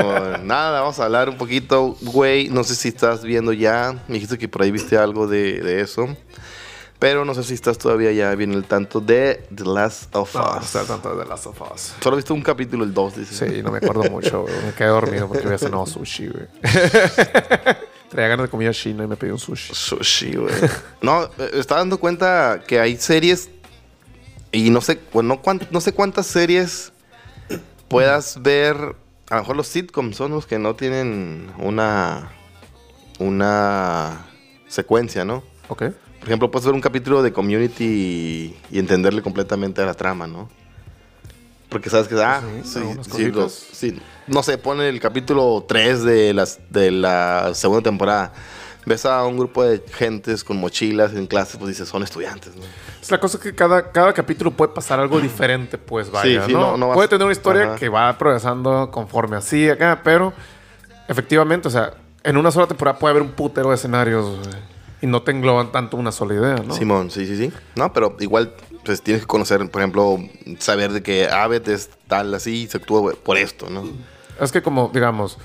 Nada, 0.44 0.82
vamos 0.82 1.00
a 1.00 1.06
hablar 1.06 1.30
un 1.30 1.38
poquito, 1.38 1.96
güey. 2.02 2.50
No 2.50 2.64
sé 2.64 2.76
si 2.76 2.90
estás 2.90 3.24
viendo 3.24 3.54
ya. 3.54 3.94
Me 4.08 4.16
dijiste 4.16 4.38
que 4.38 4.48
por 4.48 4.62
ahí 4.62 4.72
viste 4.72 4.98
algo 4.98 5.28
de, 5.28 5.62
de 5.62 5.82
eso. 5.82 6.08
Pero 7.00 7.26
no 7.26 7.34
sé 7.34 7.44
si 7.44 7.56
estás 7.56 7.78
todavía 7.80 8.12
ya 8.12 8.36
bien 8.36 8.54
al 8.54 8.66
tanto 8.66 9.00
de 9.02 9.44
The 9.56 9.64
Last 9.66 10.16
of 10.16 10.36
No, 10.36 10.42
no 10.44 10.58
Us. 10.60 10.66
está 10.66 10.84
tanto 10.86 11.16
de 11.16 11.26
Last 11.26 11.48
of 11.48 11.60
Us. 11.74 11.96
Solo 12.00 12.16
viste 12.18 12.32
un 12.32 12.44
capítulo, 12.44 12.84
el 12.84 12.94
2, 12.94 13.16
dices. 13.16 13.38
Sí, 13.38 13.64
no 13.64 13.72
me 13.72 13.80
acuerdo 13.80 14.04
mucho, 14.12 14.44
güey. 14.44 14.54
Me 14.66 14.72
quedé 14.74 14.90
dormido 14.90 15.28
porque 15.28 15.44
había 15.46 15.58
cenado 15.58 15.86
sushi, 15.88 16.28
güey. 16.28 16.46
Traía 18.12 18.28
ganas 18.28 18.48
de 18.48 18.50
comida 18.50 18.72
china 18.72 19.06
y 19.06 19.08
me 19.08 19.16
pedí 19.16 19.32
un 19.32 19.40
sushi. 19.40 19.74
Sushi, 19.74 20.36
güey. 20.36 20.54
no, 21.02 21.30
estaba 21.54 21.80
dando 21.80 21.98
cuenta 21.98 22.62
que 22.68 22.78
hay 22.78 22.98
series. 22.98 23.50
Y 24.52 24.70
no 24.70 24.82
sé, 24.82 25.00
bueno, 25.14 25.42
no 25.72 25.80
sé 25.80 25.94
cuántas 25.94 26.28
series 26.28 26.92
puedas 27.88 28.42
ver. 28.42 28.76
A 29.30 29.36
lo 29.36 29.42
mejor 29.44 29.56
los 29.56 29.68
sitcoms 29.68 30.18
son 30.18 30.32
los 30.32 30.46
que 30.46 30.60
no 30.60 30.76
tienen 30.76 31.54
una. 31.58 32.34
Una 33.18 34.28
secuencia, 34.68 35.24
¿no? 35.24 35.44
¿Ok? 35.70 35.84
Por 36.20 36.28
ejemplo, 36.28 36.52
puedes 36.52 36.66
ver 36.66 36.76
un 36.76 36.82
capítulo 36.82 37.24
de 37.24 37.32
Community 37.32 37.86
y, 37.86 38.58
y 38.72 38.80
entenderle 38.80 39.22
completamente 39.22 39.82
a 39.82 39.86
la 39.86 39.94
trama, 39.94 40.28
¿no? 40.28 40.50
Porque 41.72 41.90
sabes 41.90 42.10
que, 42.10 42.22
ah, 42.22 42.42
Sí, 42.66 42.82
sí, 43.10 43.32
los- 43.32 43.54
sí. 43.72 43.98
no 44.28 44.44
sé, 44.44 44.58
pone 44.58 44.90
el 44.90 45.00
capítulo 45.00 45.64
3 45.66 46.04
de, 46.04 46.34
las, 46.34 46.60
de 46.70 46.92
la 46.92 47.52
segunda 47.54 47.82
temporada. 47.82 48.34
Ves 48.86 49.06
a 49.06 49.24
un 49.26 49.38
grupo 49.38 49.64
de 49.64 49.82
gentes 49.94 50.44
con 50.44 50.58
mochilas 50.58 51.14
en 51.14 51.28
clases, 51.28 51.56
pues 51.56 51.70
dices, 51.70 51.88
son 51.88 52.04
estudiantes, 52.04 52.54
¿no? 52.58 52.64
Es 53.02 53.10
la 53.10 53.22
cosa 53.22 53.40
que 53.40 53.56
cada, 53.56 53.90
cada 53.92 54.12
capítulo 54.12 54.52
puede 54.52 54.74
pasar 54.74 55.00
algo 55.00 55.22
diferente, 55.22 55.78
pues 55.78 56.12
vaya, 56.12 56.42
Sí, 56.42 56.48
sí, 56.48 56.54
¿no? 56.54 56.72
no- 56.72 56.78
no 56.78 56.88
vas- 56.90 56.96
puede 56.96 57.08
tener 57.08 57.24
una 57.24 57.32
historia 57.32 57.64
Ajá. 57.64 57.76
que 57.78 57.88
va 57.88 58.18
progresando 58.18 58.92
conforme 58.92 59.38
así 59.38 59.70
acá, 59.70 60.02
pero 60.04 60.34
efectivamente, 61.08 61.70
o 61.70 61.72
sea, 61.72 61.94
en 62.24 62.36
una 62.36 62.52
sola 62.52 62.68
temporada 62.68 63.00
puede 63.00 63.12
haber 63.12 63.24
un 63.24 63.32
putero 63.32 63.70
de 63.70 63.76
escenarios 63.76 64.40
y 65.02 65.08
no 65.08 65.22
te 65.22 65.32
engloban 65.32 65.72
tanto 65.72 65.96
una 65.96 66.12
sola 66.12 66.34
idea, 66.34 66.56
¿no? 66.66 66.74
Simón, 66.74 67.12
sí, 67.12 67.26
sí, 67.26 67.38
sí. 67.38 67.52
No, 67.76 67.94
pero 67.94 68.16
igual, 68.20 68.54
pues 68.84 69.02
tienes 69.02 69.22
que 69.24 69.28
conocer, 69.28 69.70
por 69.70 69.82
ejemplo, 69.82 70.18
saber 70.60 70.92
de 70.92 71.04
que 71.04 71.28
Abbott 71.30 71.68
es 71.68 71.90
tal 72.08 72.34
así 72.34 72.64
y 72.64 72.68
se 72.68 72.78
actúa 72.78 73.14
por 73.14 73.38
esto, 73.38 73.70
¿no? 73.70 73.84
Es 74.40 74.52
que 74.52 74.62
como, 74.62 74.90
digamos, 74.94 75.38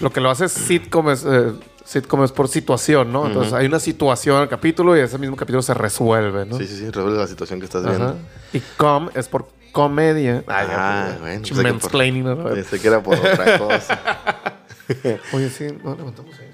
lo 0.00 0.10
que 0.12 0.20
lo 0.20 0.30
hace 0.30 0.48
sitcom 0.48 1.10
es, 1.10 1.24
eh, 1.28 1.52
sitcom 1.84 2.24
es 2.24 2.32
por 2.32 2.48
situación, 2.48 3.12
¿no? 3.12 3.26
Entonces 3.26 3.52
hay 3.52 3.66
una 3.66 3.80
situación 3.80 4.36
al 4.36 4.48
capítulo 4.48 4.96
y 4.96 5.00
ese 5.00 5.18
mismo 5.18 5.36
capítulo 5.36 5.62
se 5.62 5.74
resuelve, 5.74 6.46
¿no? 6.46 6.56
Sí, 6.56 6.66
sí, 6.66 6.76
sí, 6.76 6.86
resuelve 6.86 7.18
la 7.18 7.26
situación 7.26 7.58
que 7.58 7.66
estás 7.66 7.84
Ajá. 7.84 7.96
viendo. 7.96 8.16
Y 8.52 8.60
com 8.76 9.10
es 9.14 9.28
por 9.28 9.48
comedia. 9.72 10.42
Ah, 10.46 10.64
ya, 10.66 11.18
bueno, 11.20 11.42
pensé 11.42 11.62
que. 11.62 12.54
Pensé 12.54 12.80
que 12.80 12.88
era 12.88 13.02
por 13.02 13.18
otra 13.18 13.58
cosa. 13.58 14.00
Oye, 15.32 15.50
sí, 15.50 15.66
no 15.84 15.94
levantamos 15.94 16.34
ahí. 16.38 16.50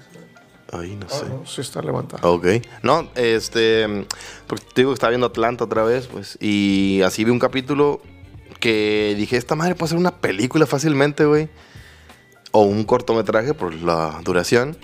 Ay, 0.71 0.95
no 0.95 1.07
Ah, 1.09 1.13
sé. 1.13 1.29
no, 1.29 1.45
sí 1.45 1.61
está 1.61 1.81
levantado. 1.81 2.29
Ok. 2.33 2.45
No, 2.83 3.09
este. 3.15 4.05
Porque 4.47 4.65
te 4.73 4.81
digo 4.81 4.91
que 4.91 4.95
estaba 4.95 5.11
viendo 5.11 5.27
Atlanta 5.27 5.63
otra 5.63 5.83
vez, 5.83 6.07
pues. 6.07 6.37
Y 6.41 7.01
así 7.03 7.23
vi 7.23 7.31
un 7.31 7.39
capítulo 7.39 8.01
que 8.59 9.13
dije: 9.17 9.37
Esta 9.37 9.55
madre 9.55 9.75
puede 9.75 9.89
ser 9.89 9.97
una 9.97 10.11
película 10.19 10.65
fácilmente, 10.65 11.25
güey. 11.25 11.49
O 12.51 12.63
un 12.63 12.83
cortometraje 12.83 13.53
por 13.53 13.73
la 13.73 14.19
duración. 14.23 14.77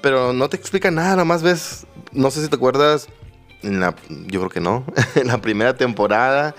Pero 0.00 0.32
no 0.32 0.48
te 0.48 0.56
explica 0.56 0.90
nada, 0.90 1.10
nada 1.10 1.24
más 1.24 1.42
ves. 1.42 1.86
No 2.12 2.30
sé 2.30 2.42
si 2.42 2.48
te 2.48 2.56
acuerdas. 2.56 3.08
En 3.62 3.80
la, 3.80 3.96
yo 4.08 4.40
creo 4.40 4.50
que 4.50 4.60
no. 4.60 4.84
en 5.16 5.26
la 5.28 5.40
primera 5.40 5.76
temporada 5.76 6.54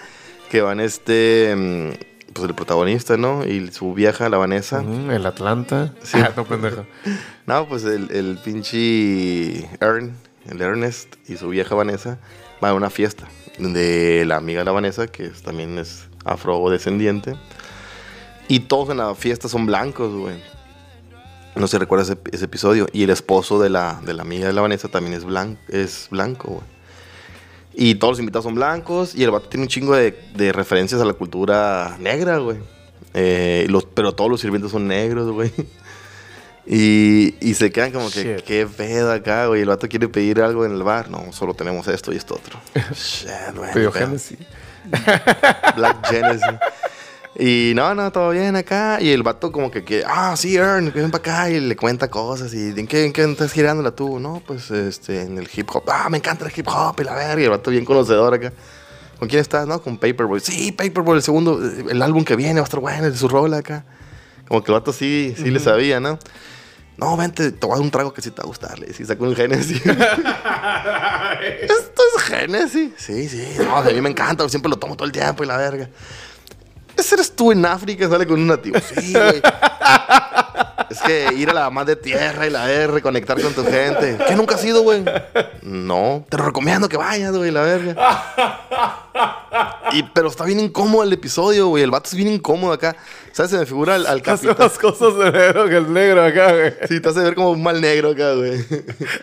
que 0.49 0.61
van 0.61 0.79
este. 0.79 1.97
Pues 2.35 2.49
el 2.49 2.53
protagonista, 2.53 3.15
¿no? 3.15 3.45
Y 3.45 3.71
su 3.71 3.93
vieja, 3.93 4.27
la 4.27 4.37
Vanessa. 4.37 4.81
El 4.83 5.25
Atlanta. 5.25 5.93
Sí. 6.03 6.17
Ah, 6.21 6.31
no, 6.35 6.43
pendejo. 6.45 6.85
No, 7.47 7.67
pues 7.67 7.83
el, 7.85 8.11
el 8.11 8.37
pinche 8.43 9.69
Ern, 9.79 10.15
el 10.49 10.61
Ernest 10.61 11.15
y 11.29 11.37
su 11.37 11.47
vieja 11.49 11.75
Vanessa 11.75 12.17
van 12.59 12.71
a 12.71 12.73
una 12.73 12.89
fiesta 12.89 13.25
de 13.59 14.25
la 14.25 14.35
amiga 14.37 14.59
de 14.61 14.65
la 14.65 14.71
Vanessa, 14.71 15.07
que 15.07 15.27
es- 15.27 15.43
también 15.43 15.77
es 15.77 16.07
afrodescendiente. 16.25 17.35
Y 18.47 18.61
todos 18.61 18.89
en 18.89 18.97
la 18.97 19.15
fiesta 19.15 19.47
son 19.47 19.65
blancos, 19.65 20.13
güey. 20.13 20.35
No 21.55 21.67
se 21.67 21.79
recuerda 21.79 22.03
ese, 22.03 22.17
ese 22.33 22.45
episodio. 22.45 22.87
Y 22.91 23.03
el 23.03 23.11
esposo 23.11 23.59
de 23.61 23.69
la, 23.69 24.01
de 24.03 24.13
la 24.13 24.23
amiga 24.23 24.47
de 24.47 24.53
la 24.53 24.61
Vanessa 24.61 24.87
también 24.89 25.13
es, 25.15 25.23
blanco, 25.23 25.59
es 25.69 26.07
blanco, 26.11 26.47
güey. 26.49 26.74
Y 27.75 27.95
todos 27.95 28.13
los 28.13 28.19
invitados 28.19 28.45
son 28.45 28.55
blancos. 28.55 29.15
Y 29.15 29.23
el 29.23 29.31
vato 29.31 29.49
tiene 29.49 29.63
un 29.63 29.69
chingo 29.69 29.95
de, 29.95 30.17
de 30.35 30.51
referencias 30.53 31.01
a 31.01 31.05
la 31.05 31.13
cultura 31.13 31.97
negra, 31.99 32.37
güey. 32.37 32.57
Eh, 33.13 33.65
los, 33.69 33.85
pero 33.85 34.13
todos 34.13 34.29
los 34.29 34.41
sirvientes 34.41 34.71
son 34.71 34.87
negros, 34.87 35.31
güey. 35.31 35.51
Y, 36.67 37.35
y 37.47 37.53
se 37.53 37.71
quedan 37.71 37.91
como 37.91 38.09
que, 38.09 38.37
Shit. 38.37 38.41
qué 38.43 38.65
pedo 38.65 39.11
acá, 39.11 39.45
güey. 39.45 39.61
El 39.61 39.67
vato 39.67 39.87
quiere 39.87 40.07
pedir 40.07 40.41
algo 40.41 40.65
en 40.65 40.71
el 40.71 40.81
bar. 40.81 41.11
No, 41.11 41.31
solo 41.31 41.53
tenemos 41.53 41.87
esto 41.87 42.11
y 42.11 42.15
esto 42.15 42.33
otro. 42.33 42.59
Shit, 42.95 43.55
güey. 43.55 43.71
Pidió. 43.71 43.91
Genesis. 43.91 44.39
Black 45.75 46.07
Genesis. 46.09 46.41
Y 47.37 47.73
no, 47.75 47.93
no, 47.93 48.11
todo 48.11 48.29
bien 48.29 48.55
acá. 48.55 48.99
Y 49.01 49.11
el 49.11 49.21
vato 49.21 49.51
como 49.51 49.69
que, 49.69 49.83
que 49.83 50.03
ah, 50.07 50.35
sí, 50.37 50.55
Ern, 50.55 50.91
ven 50.93 51.11
para 51.11 51.21
acá. 51.21 51.49
Y 51.49 51.59
le 51.59 51.75
cuenta 51.75 52.09
cosas. 52.09 52.53
¿Y 52.53 52.73
en 52.77 52.87
qué, 52.87 53.05
en 53.05 53.13
qué 53.13 53.23
estás 53.23 53.51
girándola 53.51 53.91
tú? 53.91 54.19
No, 54.19 54.41
pues 54.45 54.71
este, 54.71 55.21
en 55.21 55.37
el 55.37 55.49
hip 55.53 55.69
hop. 55.73 55.83
Ah, 55.87 56.07
me 56.09 56.17
encanta 56.17 56.45
el 56.45 56.53
hip 56.55 56.67
hop 56.67 56.95
y 57.01 57.03
la 57.03 57.13
verga. 57.13 57.41
Y 57.41 57.45
el 57.45 57.49
vato 57.49 57.71
bien 57.71 57.83
conocedor 57.83 58.33
acá. 58.33 58.53
¿Con 59.19 59.27
quién 59.27 59.41
estás? 59.41 59.67
No, 59.67 59.81
con 59.81 59.97
Paperboy. 59.97 60.39
Sí, 60.39 60.71
Paperboy, 60.71 61.17
el 61.17 61.23
segundo, 61.23 61.59
el 61.61 62.01
álbum 62.01 62.23
que 62.23 62.35
viene 62.35 62.55
va 62.55 62.61
a 62.61 62.65
estar 62.65 62.79
bueno, 62.79 63.13
su 63.13 63.27
rola 63.27 63.57
acá. 63.57 63.85
Como 64.47 64.63
que 64.63 64.71
el 64.71 64.79
vato 64.79 64.93
sí, 64.93 65.35
sí 65.37 65.51
le 65.51 65.59
sabía, 65.59 65.99
¿no? 65.99 66.19
No, 66.97 67.17
vente, 67.17 67.51
te 67.51 67.65
voy 67.65 67.73
a 67.73 67.77
dar 67.77 67.83
un 67.83 67.91
trago 67.91 68.13
que 68.13 68.21
sí 68.21 68.31
te 68.31 68.37
va 68.37 68.43
a 68.43 68.47
gustar. 68.47 68.79
Le 68.79 68.87
decía, 68.87 69.05
sacó 69.05 69.25
un 69.25 69.35
Genesis. 69.35 69.77
Esto 69.85 70.03
es 72.17 72.23
Genesis. 72.23 72.91
Sí, 72.97 73.27
sí. 73.27 73.45
No, 73.57 73.77
a 73.77 73.83
mí 73.83 74.01
me 74.01 74.09
encanta, 74.09 74.47
siempre 74.47 74.69
lo 74.69 74.77
tomo 74.77 74.95
todo 74.95 75.05
el 75.05 75.11
tiempo 75.11 75.43
y 75.43 75.47
la 75.47 75.57
verga. 75.57 75.89
Ese 76.97 77.15
eres 77.15 77.35
tú 77.35 77.51
en 77.51 77.65
África, 77.65 78.07
sale 78.09 78.25
con 78.25 78.39
un 78.39 78.47
nativo. 78.47 78.77
Sí, 78.79 79.13
güey. 79.13 79.41
es 80.89 81.01
que 81.01 81.33
ir 81.35 81.49
a 81.49 81.53
la 81.53 81.69
más 81.69 81.85
de 81.85 81.95
tierra 81.95 82.47
y 82.47 82.49
la 82.49 82.71
R, 82.71 83.01
conectar 83.01 83.39
con 83.41 83.53
tu 83.53 83.63
gente. 83.63 84.17
¿Qué 84.27 84.35
nunca 84.35 84.55
has 84.55 84.63
ido, 84.63 84.81
güey? 84.81 85.03
No, 85.61 86.25
te 86.29 86.37
lo 86.37 86.45
recomiendo 86.45 86.87
que 86.87 86.97
vayas, 86.97 87.35
güey, 87.35 87.51
la 87.51 87.61
verga. 87.61 87.95
Y, 89.91 90.03
pero 90.03 90.27
está 90.29 90.43
bien 90.45 90.59
incómodo 90.59 91.03
el 91.03 91.13
episodio, 91.13 91.67
güey. 91.67 91.83
El 91.83 91.91
vato 91.91 92.09
es 92.09 92.15
bien 92.15 92.27
incómodo 92.27 92.73
acá. 92.73 92.95
¿Sabes? 93.31 93.51
Se 93.51 93.57
me 93.57 93.65
figura 93.65 93.95
al, 93.95 94.07
al 94.07 94.17
Hace 94.25 94.47
capitán. 94.47 94.55
más 94.57 94.77
cosas 94.77 95.17
de 95.17 95.31
negro 95.31 95.67
que 95.69 95.77
el 95.77 95.93
negro 95.93 96.23
acá, 96.23 96.51
güey. 96.53 96.73
Sí, 96.87 96.99
te 96.99 97.09
hace 97.09 97.19
ver 97.19 97.35
como 97.35 97.51
un 97.51 97.63
mal 97.63 97.79
negro 97.79 98.11
acá, 98.11 98.33
güey. 98.33 98.65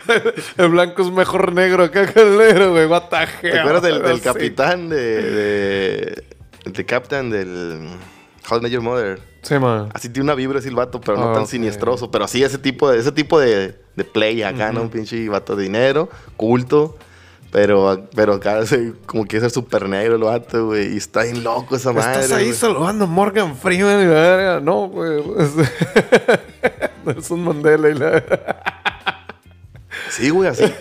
El 0.56 0.68
blanco 0.68 1.02
es 1.02 1.10
mejor 1.10 1.52
negro 1.52 1.84
acá 1.84 2.06
que 2.06 2.20
el 2.20 2.38
negro, 2.38 2.72
güey. 2.72 2.86
What? 2.86 3.04
¿Te 3.40 3.58
acuerdas 3.58 3.82
del, 3.82 4.02
del 4.02 4.20
capitán 4.20 4.88
de, 4.88 5.22
de. 5.22 6.24
Del 6.64 6.86
capitán 6.86 7.30
del. 7.30 7.88
How 8.50 8.60
Your 8.66 8.82
Mother? 8.82 9.20
Sí, 9.42 9.58
man. 9.58 9.88
Así 9.94 10.08
tiene 10.08 10.24
una 10.24 10.34
vibra 10.34 10.58
así 10.58 10.68
el 10.68 10.74
vato, 10.74 11.00
pero 11.00 11.16
no 11.16 11.32
tan 11.32 11.46
siniestroso. 11.46 12.10
Pero 12.10 12.24
así 12.24 12.42
ese 12.42 12.58
tipo 12.58 12.90
de, 12.90 12.98
ese 12.98 13.12
tipo 13.12 13.38
de, 13.38 13.78
de 13.96 14.04
play 14.04 14.42
acá, 14.42 14.72
¿no? 14.72 14.82
Un 14.82 14.90
pinche 14.90 15.28
vato 15.28 15.54
de 15.56 15.64
dinero, 15.64 16.08
culto. 16.36 16.96
Pero, 17.52 18.08
pero 18.16 18.34
acá 18.34 18.64
se- 18.66 18.94
como 19.06 19.26
que 19.26 19.36
es 19.36 19.52
súper 19.52 19.88
negro 19.88 20.16
el 20.16 20.22
vato, 20.22 20.66
güey. 20.66 20.94
Y 20.94 20.96
está 20.96 21.22
bien 21.22 21.44
loco 21.44 21.76
esa 21.76 21.92
madre. 21.92 22.22
Estás 22.22 22.32
ahí 22.32 22.52
saludando 22.52 23.04
a 23.04 23.08
Morgan 23.08 23.56
Freeman 23.56 24.00
y 24.02 24.04
la 24.06 24.10
verga. 24.14 24.60
No, 24.60 24.88
güey. 24.88 25.22
Nelson 27.04 27.44
Mandela 27.44 27.90
y 27.90 27.94
la 27.94 28.24
Sí, 30.10 30.30
güey, 30.30 30.48
así. 30.48 30.64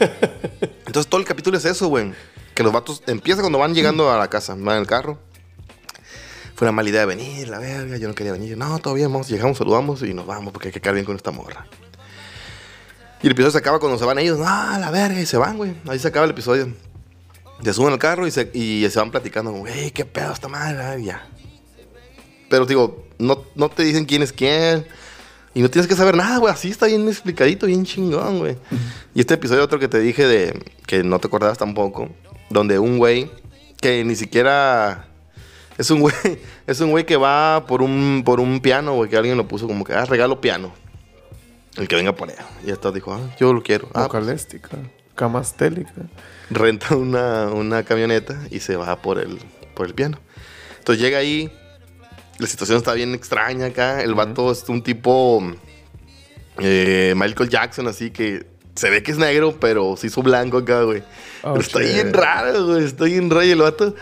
Entonces 0.86 1.08
todo 1.10 1.20
el 1.20 1.28
capítulo 1.28 1.58
es 1.58 1.65
eso, 1.65 1.88
güey. 1.88 2.13
Que 2.54 2.63
los 2.63 2.72
vatos 2.72 3.04
empieza 3.08 3.41
cuando 3.41 3.60
van 3.60 3.74
llegando 3.74 4.12
a 4.12 4.17
la 4.17 4.30
casa, 4.30 4.56
van 4.58 4.76
en 4.76 4.82
el 4.82 4.88
carro. 4.88 5.17
Fue 6.62 6.67
una 6.67 6.74
mala 6.74 6.89
idea 6.89 7.08
venir, 7.08 7.50
la 7.50 7.58
verga, 7.58 7.97
yo 7.97 8.08
no 8.08 8.13
quería 8.13 8.34
venir. 8.34 8.56
No, 8.56 8.78
todavía 8.78 9.08
vamos, 9.08 9.28
llegamos, 9.28 9.58
saludamos 9.58 10.04
y 10.04 10.13
nos 10.13 10.28
vamos 10.28 10.54
porque 10.54 10.67
hay 10.67 10.71
que 10.71 10.80
quedar 10.80 10.93
bien 10.93 11.08
con 11.08 11.15
esta 11.15 11.32
morra. 11.32 11.65
Y 13.24 13.26
el 13.26 13.32
episodio 13.32 13.50
se 13.50 13.58
acaba 13.58 13.80
cuando 13.80 13.97
se 13.97 14.06
van 14.06 14.19
ellos, 14.19 14.38
no, 14.38 14.45
la 14.45 14.91
verga, 14.91 15.19
y 15.19 15.26
se 15.26 15.38
van, 15.38 15.58
güey. 15.58 15.74
Ahí 15.88 15.97
se 15.97 16.10
acaba 16.10 16.26
el 16.26 16.30
episodio. 16.30 16.71
Se 17.63 17.74
suben 17.74 17.93
al 17.93 17.97
carro 17.97 18.28
y 18.28 18.32
se, 18.32 18.52
y 18.54 18.88
se 18.88 19.00
van 19.00 19.10
platicando, 19.10 19.52
güey, 19.54 19.89
qué 19.89 20.06
pedo 20.06 20.32
esta 20.34 20.47
madre, 20.50 20.84
ah, 20.84 20.97
ya. 21.00 21.28
Pero 22.47 22.67
digo, 22.67 23.08
no, 23.17 23.43
no 23.56 23.69
te 23.69 23.82
dicen 23.82 24.06
quién 24.06 24.21
es 24.21 24.32
quién. 24.32 24.86
Y 25.56 25.63
no 25.63 25.71
tienes 25.71 25.88
que 25.88 25.95
saber 25.95 26.15
nada, 26.15 26.38
güey. 26.38 26.54
Así 26.54 26.69
está 26.69 26.86
bien 26.86 27.08
explicadito, 27.08 27.65
bien 27.65 27.86
chingón, 27.86 28.38
güey. 28.38 28.56
Y 29.15 29.21
este 29.21 29.34
episodio 29.34 29.63
otro 29.63 29.80
que 29.80 29.88
te 29.88 30.00
dije 30.00 30.28
de 30.28 30.63
que 30.86 31.04
no 31.04 31.17
te 31.17 31.26
acordabas 31.26 31.58
tampoco, 31.58 32.10
donde 32.52 32.78
un 32.78 33.00
güey 33.00 33.32
que 33.82 34.04
ni 34.04 34.15
siquiera 34.15 35.08
es 35.77 35.89
un 35.89 36.01
güey, 36.01 36.13
es 36.67 36.79
un 36.79 36.91
güey 36.91 37.05
que 37.05 37.17
va 37.17 37.65
por 37.67 37.81
un 37.81 38.23
por 38.25 38.39
un 38.39 38.60
piano, 38.60 38.93
güey, 38.93 39.10
que 39.10 39.17
alguien 39.17 39.38
lo 39.38 39.47
puso 39.47 39.67
como 39.67 39.84
que 39.84 39.93
ah, 39.93 40.05
regalo 40.05 40.41
piano. 40.41 40.71
El 41.77 41.88
que 41.88 41.95
venga 41.95 42.13
por 42.13 42.29
él. 42.29 42.36
Y 42.65 42.71
esto 42.71 42.91
dijo, 42.91 43.13
ah, 43.13 43.21
yo 43.39 43.53
lo 43.53 43.63
quiero. 43.63 43.88
Ah, 43.93 44.03
vocalística, 44.03 44.69
camastélica. 45.15 45.93
renta 46.49 46.95
una, 46.95 47.47
una 47.47 47.84
camioneta 47.84 48.38
y 48.49 48.60
se 48.60 48.75
va 48.75 49.01
por 49.01 49.19
el, 49.19 49.39
por 49.73 49.88
el 49.88 49.93
piano. 49.93 50.19
Entonces 50.79 51.01
llega 51.01 51.19
ahí, 51.19 51.49
la 52.39 52.47
situación 52.47 52.77
está 52.77 52.93
bien 52.93 53.13
extraña 53.13 53.67
acá, 53.67 54.01
el 54.01 54.15
vato 54.15 54.51
es 54.51 54.67
un 54.67 54.84
tipo 54.84 55.41
eh, 56.60 57.13
Michael 57.15 57.49
Jackson, 57.49 57.88
así 57.88 58.12
que 58.12 58.45
se 58.75 58.89
ve 58.89 59.01
que 59.03 59.12
es 59.12 59.17
negro, 59.17 59.57
pero 59.60 59.95
se 59.95 60.07
hizo 60.07 60.21
blanco 60.21 60.57
acá, 60.57 60.81
güey. 60.84 61.03
Oh, 61.43 61.53
pero 61.53 61.62
está 61.62 61.79
bien 61.79 62.12
raro, 62.13 62.65
güey, 62.65 62.84
está 62.84 63.05
bien 63.05 63.29
raro 63.29 63.43
el 63.43 63.62
vato... 63.62 63.95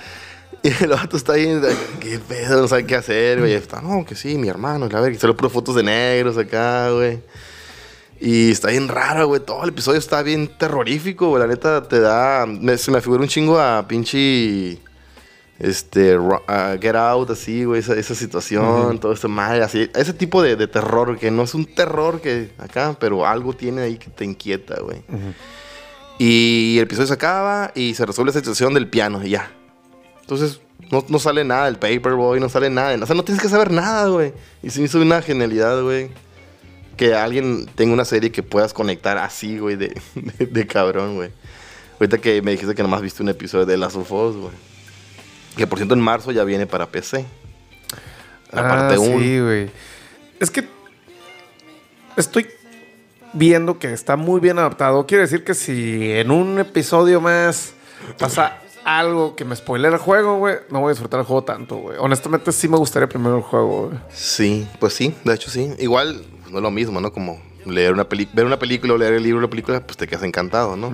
Y 0.63 0.83
el 0.83 0.89
vato 0.89 1.15
está 1.17 1.33
bien, 1.33 1.61
qué 1.99 2.19
pedo, 2.19 2.61
no 2.61 2.67
sabe 2.67 2.85
qué 2.85 2.95
hacer, 2.95 3.39
güey. 3.39 3.53
Está, 3.53 3.81
no, 3.81 4.05
que 4.05 4.15
sí, 4.15 4.37
mi 4.37 4.47
hermano, 4.49 4.87
la 4.89 4.99
verga, 4.99 5.15
y 5.15 5.19
solo 5.19 5.35
puro 5.35 5.49
fotos 5.49 5.75
de 5.75 5.83
negros 5.83 6.37
acá, 6.37 6.89
güey. 6.91 7.19
Y 8.19 8.51
está 8.51 8.69
bien 8.69 8.89
raro, 8.89 9.27
güey. 9.27 9.39
Todo 9.39 9.63
el 9.63 9.69
episodio 9.69 9.97
está 9.99 10.21
bien 10.21 10.49
terrorífico, 10.57 11.29
güey. 11.29 11.41
La 11.41 11.47
neta 11.47 11.87
te 11.87 12.01
da. 12.01 12.45
me- 12.45 12.77
se 12.77 12.91
me 12.91 12.99
figura 12.99 13.21
un 13.21 13.29
chingo 13.29 13.57
a 13.59 13.87
pinche. 13.87 14.77
Este. 15.57 16.17
Get 16.81 16.95
Out, 16.95 17.29
así, 17.29 17.63
güey. 17.63 17.79
Esa, 17.79 17.93
esa 17.95 18.15
situación, 18.15 18.99
todo 18.99 19.13
este 19.13 19.29
mal, 19.29 19.63
así. 19.63 19.89
Ese 19.95 20.11
tipo 20.13 20.41
de, 20.41 20.57
de 20.57 20.67
terror, 20.67 21.17
que 21.17 21.31
no 21.31 21.43
es 21.43 21.53
un 21.53 21.65
terror 21.73 22.19
que 22.19 22.51
acá, 22.57 22.97
pero 22.99 23.25
algo 23.25 23.53
tiene 23.53 23.83
ahí 23.83 23.97
que 23.97 24.09
te 24.09 24.25
inquieta, 24.25 24.81
güey. 24.81 25.01
Y 26.17 26.75
el 26.77 26.83
episodio 26.83 27.07
se 27.07 27.13
acaba 27.13 27.71
y 27.73 27.93
se 27.95 28.05
resuelve 28.05 28.31
esa 28.31 28.39
situación 28.39 28.73
del 28.73 28.89
piano 28.89 29.25
y 29.25 29.29
ya. 29.29 29.49
Entonces, 30.29 30.61
no, 30.91 31.03
no 31.09 31.17
sale 31.17 31.43
nada 31.43 31.65
del 31.65 31.77
Paperboy, 31.77 32.39
no 32.39 32.49
sale 32.49 32.69
nada. 32.69 32.95
O 33.01 33.05
sea, 33.07 33.15
no 33.15 33.23
tienes 33.23 33.41
que 33.41 33.49
saber 33.49 33.71
nada, 33.71 34.09
güey. 34.09 34.31
Y 34.61 34.69
se 34.69 34.79
me 34.79 34.85
hizo 34.85 35.01
una 35.01 35.23
genialidad, 35.23 35.81
güey. 35.81 36.11
Que 36.95 37.15
alguien 37.15 37.65
tenga 37.73 37.93
una 37.93 38.05
serie 38.05 38.31
que 38.31 38.43
puedas 38.43 38.71
conectar 38.71 39.17
así, 39.17 39.57
güey, 39.57 39.75
de, 39.75 39.99
de, 40.13 40.45
de 40.45 40.67
cabrón, 40.67 41.15
güey. 41.15 41.31
Ahorita 41.93 42.19
que 42.19 42.43
me 42.43 42.51
dijiste 42.51 42.75
que 42.75 42.83
nomás 42.83 43.01
viste 43.01 43.23
un 43.23 43.29
episodio 43.29 43.65
de 43.65 43.75
Last 43.75 43.95
of 43.95 44.11
Us, 44.11 44.35
güey. 44.35 44.53
Que 45.57 45.65
por 45.65 45.79
cierto 45.79 45.95
en 45.95 46.01
marzo 46.01 46.31
ya 46.31 46.43
viene 46.43 46.67
para 46.67 46.85
PC. 46.85 47.25
La 48.51 48.69
parte 48.69 48.95
ah, 48.95 48.99
1. 48.99 49.19
sí, 49.19 49.39
güey. 49.39 49.71
Es 50.39 50.51
que 50.51 50.67
estoy 52.17 52.45
viendo 53.33 53.79
que 53.79 53.93
está 53.93 54.15
muy 54.15 54.39
bien 54.39 54.59
adaptado. 54.59 55.07
Quiere 55.07 55.23
decir 55.23 55.43
que 55.43 55.55
si 55.55 56.11
en 56.11 56.29
un 56.29 56.59
episodio 56.59 57.19
más 57.19 57.73
pasa 58.19 58.59
algo 58.85 59.35
que 59.35 59.45
me 59.45 59.55
spoilera 59.55 59.95
el 59.95 60.01
juego, 60.01 60.37
güey, 60.37 60.55
no 60.69 60.79
voy 60.79 60.89
a 60.89 60.93
disfrutar 60.93 61.19
el 61.19 61.25
juego 61.25 61.43
tanto, 61.43 61.77
güey. 61.77 61.97
Honestamente, 61.99 62.51
sí 62.51 62.67
me 62.67 62.77
gustaría 62.77 63.07
primero 63.07 63.37
el 63.37 63.43
juego, 63.43 63.87
güey. 63.87 63.99
Sí, 64.11 64.67
pues 64.79 64.93
sí, 64.93 65.13
de 65.23 65.33
hecho 65.35 65.49
sí. 65.49 65.73
Igual 65.79 66.23
no 66.49 66.57
es 66.57 66.63
lo 66.63 66.71
mismo, 66.71 66.99
¿no? 67.01 67.11
Como 67.13 67.41
leer 67.65 67.93
una 67.93 68.07
peli 68.07 68.27
ver 68.33 68.45
una 68.45 68.57
película 68.57 68.93
o 68.93 68.97
leer 68.97 69.13
el 69.13 69.23
libro 69.23 69.41
de 69.41 69.47
la 69.47 69.49
película, 69.49 69.79
pues 69.85 69.97
te 69.97 70.07
quedas 70.07 70.23
encantado, 70.23 70.75
¿no? 70.75 70.91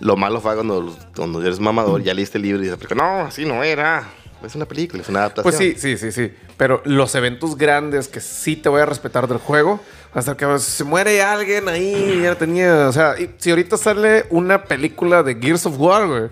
Lo 0.00 0.16
malo 0.16 0.40
fue 0.40 0.54
cuando, 0.54 0.96
cuando 1.14 1.40
eres 1.42 1.60
mamador, 1.60 2.02
ya 2.02 2.14
leíste 2.14 2.38
el 2.38 2.42
libro 2.42 2.60
y 2.62 2.64
dices, 2.64 2.78
"Pero 2.80 2.96
no, 2.96 3.20
así 3.20 3.44
no 3.44 3.62
era. 3.62 4.08
Es 4.44 4.54
una 4.54 4.66
película, 4.66 5.02
es 5.02 5.08
una 5.08 5.20
adaptación. 5.20 5.42
Pues 5.44 5.56
sí, 5.56 5.74
sí, 5.78 5.96
sí, 5.96 6.12
sí. 6.12 6.32
Pero 6.56 6.82
los 6.84 7.14
eventos 7.14 7.56
grandes 7.56 8.08
que 8.08 8.20
sí 8.20 8.56
te 8.56 8.68
voy 8.68 8.80
a 8.80 8.86
respetar 8.86 9.26
del 9.28 9.38
juego, 9.38 9.80
hasta 10.14 10.36
que 10.36 10.58
se 10.58 10.84
muere 10.84 11.22
alguien 11.22 11.68
ahí, 11.68 12.20
ya 12.22 12.34
tenía. 12.34 12.88
O 12.88 12.92
sea, 12.92 13.14
si 13.38 13.50
ahorita 13.50 13.76
sale 13.76 14.26
una 14.30 14.64
película 14.64 15.22
de 15.22 15.34
Gears 15.36 15.66
of 15.66 15.78
War, 15.78 16.06
güey, 16.06 16.22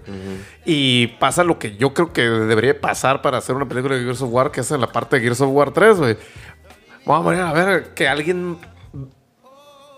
y 0.64 1.06
pasa 1.18 1.44
lo 1.44 1.58
que 1.58 1.76
yo 1.76 1.94
creo 1.94 2.12
que 2.12 2.22
debería 2.22 2.78
pasar 2.80 3.22
para 3.22 3.38
hacer 3.38 3.54
una 3.56 3.66
película 3.68 3.94
de 3.96 4.02
Gears 4.02 4.22
of 4.22 4.30
War, 4.32 4.50
que 4.50 4.60
es 4.60 4.70
en 4.70 4.80
la 4.80 4.90
parte 4.92 5.16
de 5.16 5.22
Gears 5.22 5.40
of 5.40 5.50
War 5.52 5.70
3, 5.72 5.96
güey. 5.98 6.16
Vamos 7.06 7.22
a 7.22 7.24
poner 7.24 7.40
a 7.42 7.52
ver 7.52 7.94
que 7.94 8.06
alguien 8.08 8.58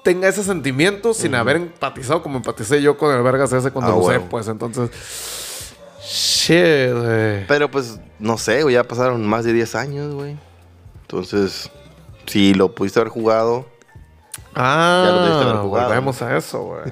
tenga 0.05 0.29
ese 0.29 0.43
sentimiento 0.43 1.15
sin 1.15 1.35
haber 1.35 1.57
empatizado 1.57 2.23
como 2.23 2.37
empaticé 2.39 2.83
yo 2.83 2.97
con 2.97 3.15
el 3.15 3.23
Vergas 3.23 3.53
ese 3.53 3.71
cuando 3.71 3.93
Ah, 3.93 3.95
lo 3.95 4.01
usé, 4.01 4.09
huevo. 4.13 4.27
pues 4.31 4.49
entonces. 4.49 4.91
Shit, 6.05 6.93
güey. 6.93 7.47
Pero 7.47 7.71
pues, 7.71 7.99
no 8.19 8.37
sé, 8.39 8.63
güey, 8.63 8.75
ya 8.75 8.85
pasaron 8.85 9.25
más 9.27 9.45
de 9.45 9.53
10 9.53 9.75
años, 9.75 10.15
güey. 10.15 10.37
Entonces, 11.03 11.71
si 12.27 12.55
lo 12.55 12.75
pudiste 12.75 12.99
haber 13.01 13.11
jugado, 13.13 13.67
Ah, 14.55 15.03
Ya 15.07 15.13
lo 15.13 15.21
haber 15.49 15.57
jugado. 15.63 15.87
volvemos 15.89 16.21
a 16.21 16.37
eso, 16.37 16.63
güey. 16.63 16.83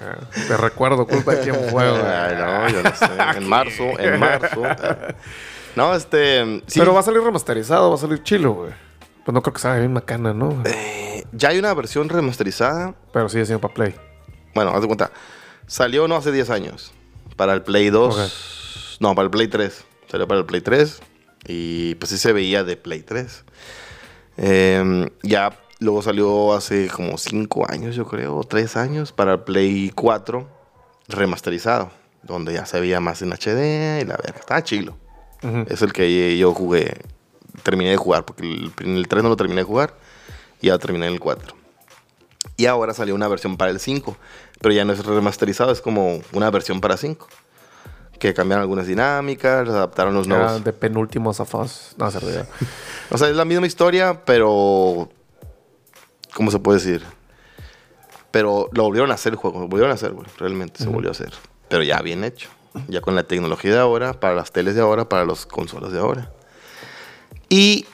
Ah, 0.00 0.16
Te 0.48 0.56
recuerdo 0.56 1.06
culpa 1.06 1.34
de 1.34 1.40
quién 1.42 1.54
fue, 1.70 1.88
güey. 1.90 2.02
No, 2.36 2.68
yo 2.68 2.82
no 2.82 2.94
sé. 2.96 3.06
En 3.36 3.48
marzo, 3.48 3.84
en 4.00 4.18
marzo. 4.18 4.62
No, 5.76 5.94
este. 5.94 6.60
Sí, 6.66 6.80
Pero 6.80 6.92
va 6.92 7.00
a 7.00 7.02
salir 7.04 7.20
remasterizado, 7.22 7.88
va 7.90 7.94
a 7.94 7.98
salir 7.98 8.22
chilo, 8.24 8.52
güey. 8.54 8.72
Pues 9.24 9.32
no 9.32 9.42
creo 9.42 9.54
que 9.54 9.60
salga 9.60 9.78
bien 9.78 9.92
macana, 9.92 10.32
¿no? 10.34 10.60
eh, 10.64 11.24
ya 11.32 11.50
hay 11.50 11.58
una 11.58 11.72
versión 11.74 12.08
remasterizada. 12.08 12.94
Pero 13.12 13.28
sigue 13.28 13.46
siendo 13.46 13.60
para 13.60 13.74
Play. 13.74 13.94
Bueno, 14.54 14.72
haz 14.74 14.80
de 14.80 14.86
cuenta. 14.88 15.12
Salió 15.68 16.08
no 16.08 16.16
hace 16.16 16.32
10 16.32 16.50
años. 16.50 16.92
Para 17.42 17.54
el 17.54 17.62
Play 17.62 17.90
2. 17.90 18.98
No, 19.00 19.16
para 19.16 19.24
el 19.24 19.30
Play 19.32 19.48
3. 19.48 19.84
Salió 20.08 20.28
para 20.28 20.38
el 20.38 20.46
Play 20.46 20.60
3. 20.60 21.00
Y 21.48 21.96
pues 21.96 22.10
sí 22.10 22.18
se 22.18 22.32
veía 22.32 22.62
de 22.62 22.76
Play 22.76 23.02
3. 23.02 23.44
Eh, 24.36 25.10
ya 25.24 25.58
luego 25.80 26.02
salió 26.02 26.54
hace 26.54 26.86
como 26.86 27.18
5 27.18 27.66
años, 27.68 27.96
yo 27.96 28.06
creo, 28.06 28.36
o 28.36 28.44
3 28.44 28.76
años, 28.76 29.10
para 29.10 29.32
el 29.32 29.40
Play 29.40 29.90
4 29.92 30.48
remasterizado. 31.08 31.90
Donde 32.22 32.52
ya 32.52 32.64
se 32.64 32.78
veía 32.78 33.00
más 33.00 33.22
en 33.22 33.32
HD 33.32 34.02
y 34.02 34.04
la 34.04 34.16
verga. 34.18 34.38
Estaba 34.38 34.62
chilo. 34.62 34.96
Es 35.66 35.82
el 35.82 35.92
que 35.92 36.38
yo 36.38 36.54
jugué 36.54 36.96
terminé 37.64 37.90
de 37.90 37.96
jugar, 37.96 38.24
porque 38.24 38.44
el, 38.44 38.72
en 38.84 38.96
el 38.98 39.08
3 39.08 39.24
no 39.24 39.30
lo 39.30 39.36
terminé 39.36 39.62
de 39.62 39.66
jugar 39.66 39.96
y 40.60 40.68
ya 40.68 40.78
terminé 40.78 41.08
en 41.08 41.14
el 41.14 41.18
4. 41.18 41.56
Y 42.56 42.66
ahora 42.66 42.94
salió 42.94 43.14
una 43.14 43.28
versión 43.28 43.56
para 43.56 43.70
el 43.70 43.80
5, 43.80 44.16
pero 44.60 44.74
ya 44.74 44.84
no 44.84 44.92
es 44.92 45.04
remasterizado, 45.04 45.72
es 45.72 45.80
como 45.80 46.20
una 46.32 46.50
versión 46.50 46.80
para 46.80 46.96
5. 46.96 47.26
Que 48.18 48.34
cambiaron 48.34 48.62
algunas 48.62 48.86
dinámicas, 48.86 49.68
adaptaron 49.68 50.14
los 50.14 50.26
Era 50.28 50.38
nuevos. 50.38 50.64
de 50.64 50.72
penúltimos 50.72 51.40
Us. 51.40 51.94
No, 51.96 52.10
se 52.10 52.20
ríe. 52.20 52.44
O 53.10 53.18
sea, 53.18 53.28
es 53.28 53.36
la 53.36 53.44
misma 53.44 53.66
historia, 53.66 54.22
pero. 54.24 55.08
¿Cómo 56.34 56.50
se 56.50 56.58
puede 56.60 56.78
decir? 56.78 57.02
Pero 58.30 58.70
lo 58.72 58.84
volvieron 58.84 59.10
a 59.10 59.14
hacer 59.14 59.32
el 59.32 59.36
juego, 59.38 59.60
lo 59.60 59.68
volvieron 59.68 59.90
a 59.90 59.94
hacer, 59.94 60.12
güey. 60.12 60.26
Realmente 60.38 60.82
se 60.82 60.88
volvió 60.88 61.10
a 61.10 61.12
hacer. 61.12 61.32
Pero 61.68 61.82
ya 61.82 62.00
bien 62.00 62.24
hecho. 62.24 62.48
Ya 62.88 63.02
con 63.02 63.14
la 63.14 63.24
tecnología 63.24 63.72
de 63.72 63.78
ahora, 63.78 64.14
para 64.14 64.34
las 64.34 64.50
teles 64.50 64.74
de 64.74 64.80
ahora, 64.80 65.08
para 65.08 65.26
las 65.26 65.44
consolas 65.44 65.92
de 65.92 65.98
ahora. 65.98 66.32
Y 67.50 67.84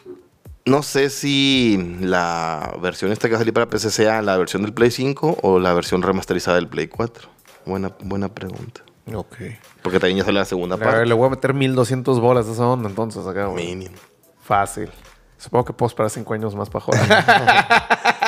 no 0.69 0.83
sé 0.83 1.11
si 1.11 1.97
la 2.01 2.77
versión 2.81 3.11
esta 3.13 3.29
que 3.29 3.33
va 3.33 3.39
a 3.39 3.41
salir 3.41 3.55
para 3.55 3.69
PC 3.69 3.91
sea 3.91 4.23
la 4.23 4.37
versión 4.37 4.63
del 4.63 4.73
Play 4.73 4.91
5 4.91 5.39
o 5.43 5.59
la 5.59 5.73
versión 5.73 6.03
remasterizada 6.03 6.57
del 6.57 6.69
Play 6.69 6.89
4. 6.89 7.29
Buena, 7.67 7.93
buena 8.03 8.29
pregunta. 8.33 8.83
Ok. 9.15 9.37
Porque 9.83 9.99
también 10.01 10.19
ya 10.19 10.25
sale 10.25 10.39
la 10.39 10.45
segunda 10.45 10.75
A 10.77 10.79
ver, 10.79 10.89
parte. 10.89 11.07
le 11.07 11.15
voy 11.15 11.27
a 11.27 11.31
meter 11.31 11.55
1200 11.55 12.21
bolas 12.21 12.47
a 12.49 12.53
esa 12.53 12.67
onda 12.67 12.89
entonces 12.89 13.27
acá, 13.27 13.47
güey. 13.47 13.67
Mínimo. 13.67 13.97
Fácil. 14.43 14.91
Supongo 15.39 15.67
que 15.67 15.73
puedo 15.73 15.89
esperar 15.89 16.11
5 16.11 16.35
años 16.35 16.55
más 16.55 16.69
para 16.71 16.85
jugar. 16.85 18.19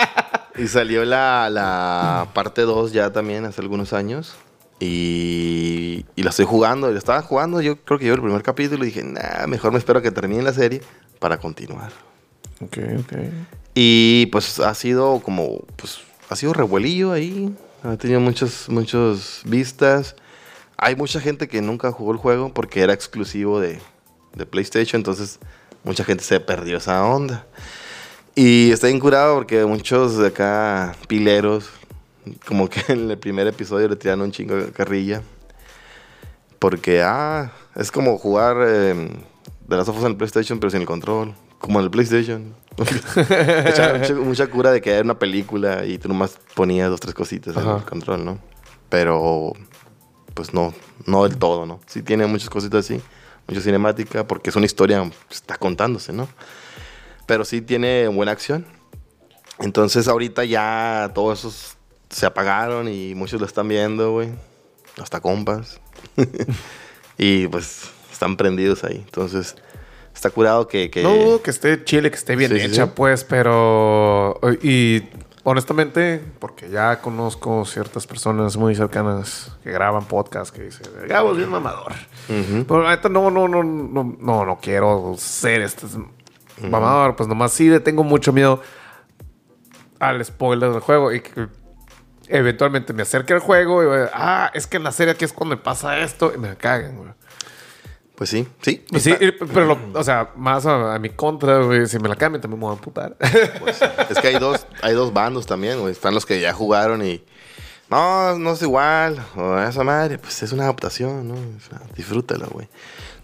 Y 0.57 0.66
salió 0.66 1.05
la, 1.07 1.48
la 1.48 2.26
parte 2.35 2.62
2 2.62 2.92
ya 2.92 3.11
también 3.12 3.46
hace 3.46 3.62
algunos 3.62 3.92
años. 3.94 4.35
Y, 4.79 6.05
y 6.16 6.22
la 6.22 6.31
estoy 6.31 6.44
jugando. 6.44 6.90
La 6.90 6.98
estaba 6.98 7.22
jugando, 7.22 7.61
yo 7.62 7.76
creo 7.83 7.98
que 7.98 8.05
yo 8.07 8.14
el 8.14 8.20
primer 8.20 8.42
capítulo 8.42 8.83
y 8.85 8.88
dije, 8.88 9.03
nah, 9.03 9.46
mejor 9.46 9.72
me 9.72 9.79
espero 9.79 10.00
a 10.00 10.03
que 10.03 10.11
termine 10.11 10.42
la 10.42 10.53
serie 10.53 10.83
para 11.18 11.38
continuar. 11.38 11.92
Ok, 12.61 12.79
ok. 13.01 13.12
Y 13.75 14.27
pues 14.27 14.59
ha 14.61 14.75
sido 14.75 15.20
como, 15.20 15.64
pues 15.77 16.01
ha 16.29 16.37
sido 16.37 16.53
revuelillo 16.53 17.12
ahí. 17.12 17.55
Ha 17.83 17.96
tenido 17.96 18.20
muchas, 18.20 18.68
muchas 18.68 19.42
vistas. 19.44 20.16
Hay 20.77 20.96
mucha 20.96 21.20
gente 21.20 21.49
que 21.49 21.62
nunca 21.62 21.92
jugó 21.92 22.12
el 22.12 22.18
juego 22.18 22.53
porque 22.53 22.81
era 22.81 22.92
exclusivo 22.92 23.61
de, 23.61 23.79
de 24.35 24.46
PlayStation. 24.46 25.01
Entonces 25.01 25.38
mucha 25.85 26.05
gente 26.05 26.25
se 26.25 26.40
perdió 26.40 26.79
esa 26.79 27.05
onda. 27.05 27.46
Y 28.35 28.70
está 28.70 28.88
incurado 28.88 29.35
porque 29.37 29.64
muchos 29.64 30.16
de 30.16 30.29
acá 30.29 30.94
pileros, 31.09 31.68
como 32.46 32.68
que 32.68 32.81
en 32.92 33.11
el 33.11 33.18
primer 33.18 33.46
episodio 33.46 33.88
le 33.88 33.96
tiraron 33.96 34.23
un 34.23 34.33
chingo 34.33 34.57
de 34.57 34.73
carrilla. 34.73 35.23
Porque, 36.59 37.03
ah, 37.03 37.53
es 37.75 37.90
como 37.90 38.18
jugar 38.18 38.59
de 38.59 39.16
las 39.68 39.88
ojos 39.88 40.03
en 40.05 40.11
el 40.11 40.16
PlayStation, 40.16 40.61
pero 40.61 40.70
sin 40.70 40.81
el 40.81 40.87
control. 40.87 41.35
Como 41.61 41.79
en 41.79 41.85
el 41.85 41.90
PlayStation. 41.90 42.55
Mucha, 42.79 44.14
mucha 44.14 44.46
cura 44.46 44.73
de 44.73 44.81
que 44.81 44.90
era 44.90 45.03
una 45.03 45.18
película 45.18 45.85
y 45.85 45.99
tú 45.99 46.09
nomás 46.09 46.38
ponías 46.55 46.88
dos, 46.88 46.99
tres 46.99 47.14
cositas 47.14 47.55
en 47.55 47.62
Ajá. 47.62 47.77
el 47.77 47.85
control, 47.85 48.25
¿no? 48.25 48.38
Pero, 48.88 49.53
pues 50.35 50.55
no, 50.55 50.73
no 51.07 51.25
del 51.25 51.37
todo, 51.37 51.66
¿no? 51.66 51.81
Sí 51.87 52.03
tiene 52.03 52.27
muchas 52.27 52.49
cositas 52.49 52.87
así, 52.87 53.01
mucha 53.46 53.61
cinemática, 53.61 54.27
porque 54.27 54.49
es 54.49 54.57
una 54.57 54.64
historia, 54.64 55.03
pues, 55.03 55.40
está 55.40 55.57
contándose, 55.57 56.12
¿no? 56.14 56.27
Pero 57.27 57.44
sí 57.44 57.61
tiene 57.61 58.09
buena 58.09 58.33
acción. 58.33 58.64
Entonces 59.59 60.09
ahorita 60.09 60.44
ya 60.46 61.11
todos 61.14 61.40
esos 61.40 61.77
se 62.09 62.25
apagaron 62.25 62.88
y 62.88 63.14
muchos 63.14 63.40
lo 63.40 63.46
están 63.46 63.68
viendo, 63.68 64.12
güey. 64.12 64.31
Hasta 65.01 65.20
compas. 65.20 65.81
y 67.18 67.46
pues 67.49 67.90
están 68.11 68.37
prendidos 68.37 68.85
ahí. 68.85 68.96
Entonces 69.05 69.57
está 70.14 70.31
curado 70.31 70.68
que... 70.68 70.90
que 70.90 71.03
No 71.03 71.42
que 71.42 71.51
esté 71.51 71.85
chile, 71.85 72.11
que 72.11 72.16
esté 72.16 72.37
bien 72.37 72.51
Sí, 72.53 72.61
hecha, 72.61 72.87
sí. 72.87 72.92
pues, 72.94 73.25
pero. 73.25 74.38
Y 74.62 75.03
honestamente, 75.42 76.23
porque 76.38 76.68
ya 76.68 77.01
conozco 77.01 77.64
ciertas 77.64 78.07
personas 78.07 78.57
muy 78.57 78.75
cercanas 78.75 79.53
que 79.62 79.70
graban 79.70 80.05
podcast 80.05 80.55
que 80.55 80.62
dicen, 80.64 80.87
Gabo 81.07 81.33
es 81.33 81.38
bien 81.38 81.49
mamador. 81.51 81.92
Pero 82.29 82.83
la 82.83 82.90
neta, 82.90 83.09
no, 83.09 83.31
no, 83.31 83.49
no, 83.49 83.62
no, 83.64 84.16
no, 84.18 84.44
no 84.44 84.59
quiero 84.61 85.14
ser 85.16 85.62
este 85.62 85.87
mamador. 86.68 87.16
Pues 87.16 87.29
nomás 87.29 87.53
sí 87.53 87.68
le 87.68 87.81
tengo 87.81 88.05
mucho 88.05 88.33
miedo 88.33 88.61
al 89.99 90.25
spoiler 90.25 90.70
del 90.70 90.81
juego 90.81 91.12
y 91.12 91.20
que 91.20 91.49
eventualmente 92.29 92.92
me 92.92 93.03
acerque 93.03 93.33
al 93.33 93.40
juego 93.40 93.83
y 93.83 93.87
voy 93.87 93.99
a, 93.99 94.11
ah, 94.12 94.51
es 94.55 94.66
que 94.66 94.77
en 94.77 94.85
la 94.85 94.92
serie 94.92 95.12
aquí 95.12 95.25
es 95.25 95.33
cuando 95.33 95.61
pasa 95.62 95.99
esto 95.99 96.33
y 96.35 96.38
me 96.38 96.55
cagan, 96.57 96.96
güey. 96.96 97.11
Pues 98.20 98.28
sí, 98.28 98.46
sí. 98.61 98.85
Y 98.90 99.00
sí, 99.00 99.14
pero, 99.50 99.64
lo- 99.64 99.78
o 99.94 100.04
sea, 100.04 100.28
más 100.37 100.66
a, 100.66 100.94
a 100.94 100.98
mi 100.98 101.09
contra, 101.09 101.56
güey, 101.64 101.87
si 101.87 101.98
me 101.98 102.06
la 102.06 102.16
cambian 102.16 102.42
también 102.42 102.61
me 102.61 102.66
voy 102.66 102.74
a 102.74 102.76
amputar. 102.76 103.16
Pues, 103.61 103.80
es 104.11 104.18
que 104.18 104.28
hay 104.28 104.38
dos, 104.38 104.66
hay 104.83 104.92
dos 104.92 105.14
bandos 105.14 105.46
también, 105.46 105.80
güey. 105.80 105.92
Están 105.92 106.12
los 106.12 106.26
que 106.26 106.38
ya 106.38 106.52
jugaron 106.52 107.02
y... 107.02 107.24
No, 107.88 108.38
no 108.38 108.52
es 108.52 108.61
igual. 108.61 109.18
O 109.37 109.59
esa 109.59 109.85
madre, 109.85 110.18
pues 110.18 110.42
es 110.42 110.52
una 110.52 110.64
adaptación, 110.64 111.28
¿no? 111.28 111.33
O 111.35 111.61
sea, 111.66 111.80
disfrútala, 111.96 112.44
güey. 112.46 112.68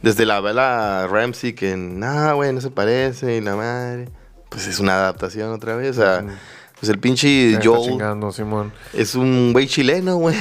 Desde 0.00 0.24
la 0.24 0.40
Bella 0.40 1.06
Ramsey 1.08 1.52
que, 1.52 1.76
nah, 1.76 2.32
güey, 2.32 2.54
no 2.54 2.62
se 2.62 2.70
parece 2.70 3.36
y 3.36 3.42
la 3.42 3.54
madre. 3.54 4.08
Pues 4.48 4.66
es 4.66 4.80
una 4.80 4.94
adaptación 4.94 5.52
otra 5.52 5.76
vez. 5.76 5.98
O 5.98 6.00
sea, 6.00 6.24
pues 6.80 6.88
el 6.88 6.98
pinche 6.98 7.58
Simón. 7.60 8.72
es 8.94 9.14
un 9.14 9.52
güey 9.52 9.66
chileno, 9.66 10.16
güey. 10.16 10.36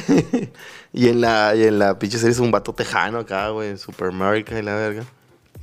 Y, 0.96 1.10
en 1.10 1.20
la, 1.20 1.54
y 1.56 1.64
en 1.64 1.78
la 1.78 2.00
pinche 2.00 2.18
serie 2.18 2.32
es 2.32 2.40
un 2.40 2.52
vato 2.52 2.72
tejano 2.72 3.20
acá, 3.20 3.50
güey. 3.50 3.78
Super 3.78 4.08
America 4.08 4.58
y 4.58 4.62
la 4.62 4.76
verga. 4.76 5.04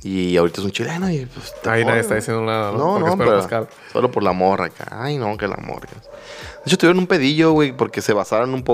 Y 0.03 0.37
ahorita 0.37 0.61
es 0.61 0.65
un 0.65 0.71
chileno 0.71 1.09
y 1.09 1.25
pues... 1.25 1.55
Ahí 1.65 1.83
nadie 1.83 2.01
está 2.01 2.13
diciendo 2.13 2.43
nada, 2.43 2.71
¿no? 2.71 2.99
No, 2.99 3.07
no, 3.07 3.17
pero 3.17 3.41
solo 3.91 4.11
por 4.11 4.21
la 4.21 4.31
morra 4.33 4.65
acá. 4.65 4.85
Ay, 4.91 5.17
no, 5.17 5.35
que 5.35 5.47
la 5.47 5.55
morra. 5.57 5.87
De 5.89 6.67
hecho, 6.67 6.77
tuvieron 6.77 6.99
un 6.99 7.07
pedillo, 7.07 7.51
güey, 7.51 7.71
porque 7.75 8.01
se 8.01 8.13
basaron 8.13 8.53
un 8.53 8.63
poco 8.63 8.71